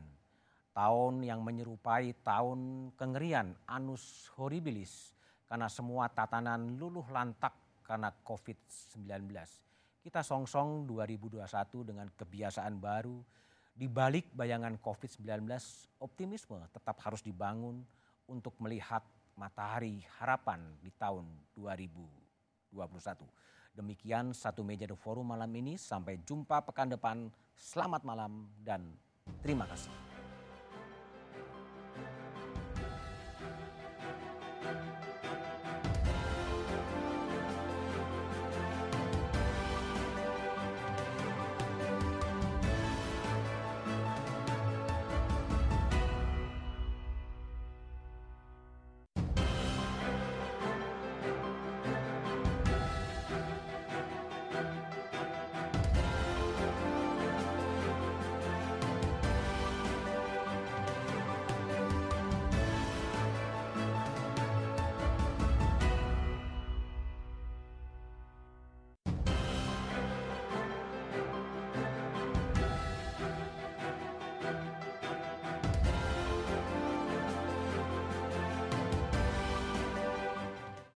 [0.72, 5.12] Tahun yang menyerupai tahun kengerian, anus horribilis.
[5.52, 7.52] Karena semua tatanan luluh lantak
[7.84, 9.36] karena COVID-19.
[10.00, 11.44] Kita songsong 2021
[11.84, 13.20] dengan kebiasaan baru.
[13.76, 15.28] Di balik bayangan COVID-19,
[16.00, 17.84] optimisme tetap harus dibangun
[18.32, 19.04] untuk melihat
[19.36, 22.80] Matahari Harapan di tahun 2021.
[23.76, 25.76] Demikian satu meja The Forum malam ini.
[25.76, 27.28] Sampai jumpa pekan depan.
[27.60, 28.96] Selamat malam dan
[29.44, 30.15] terima kasih.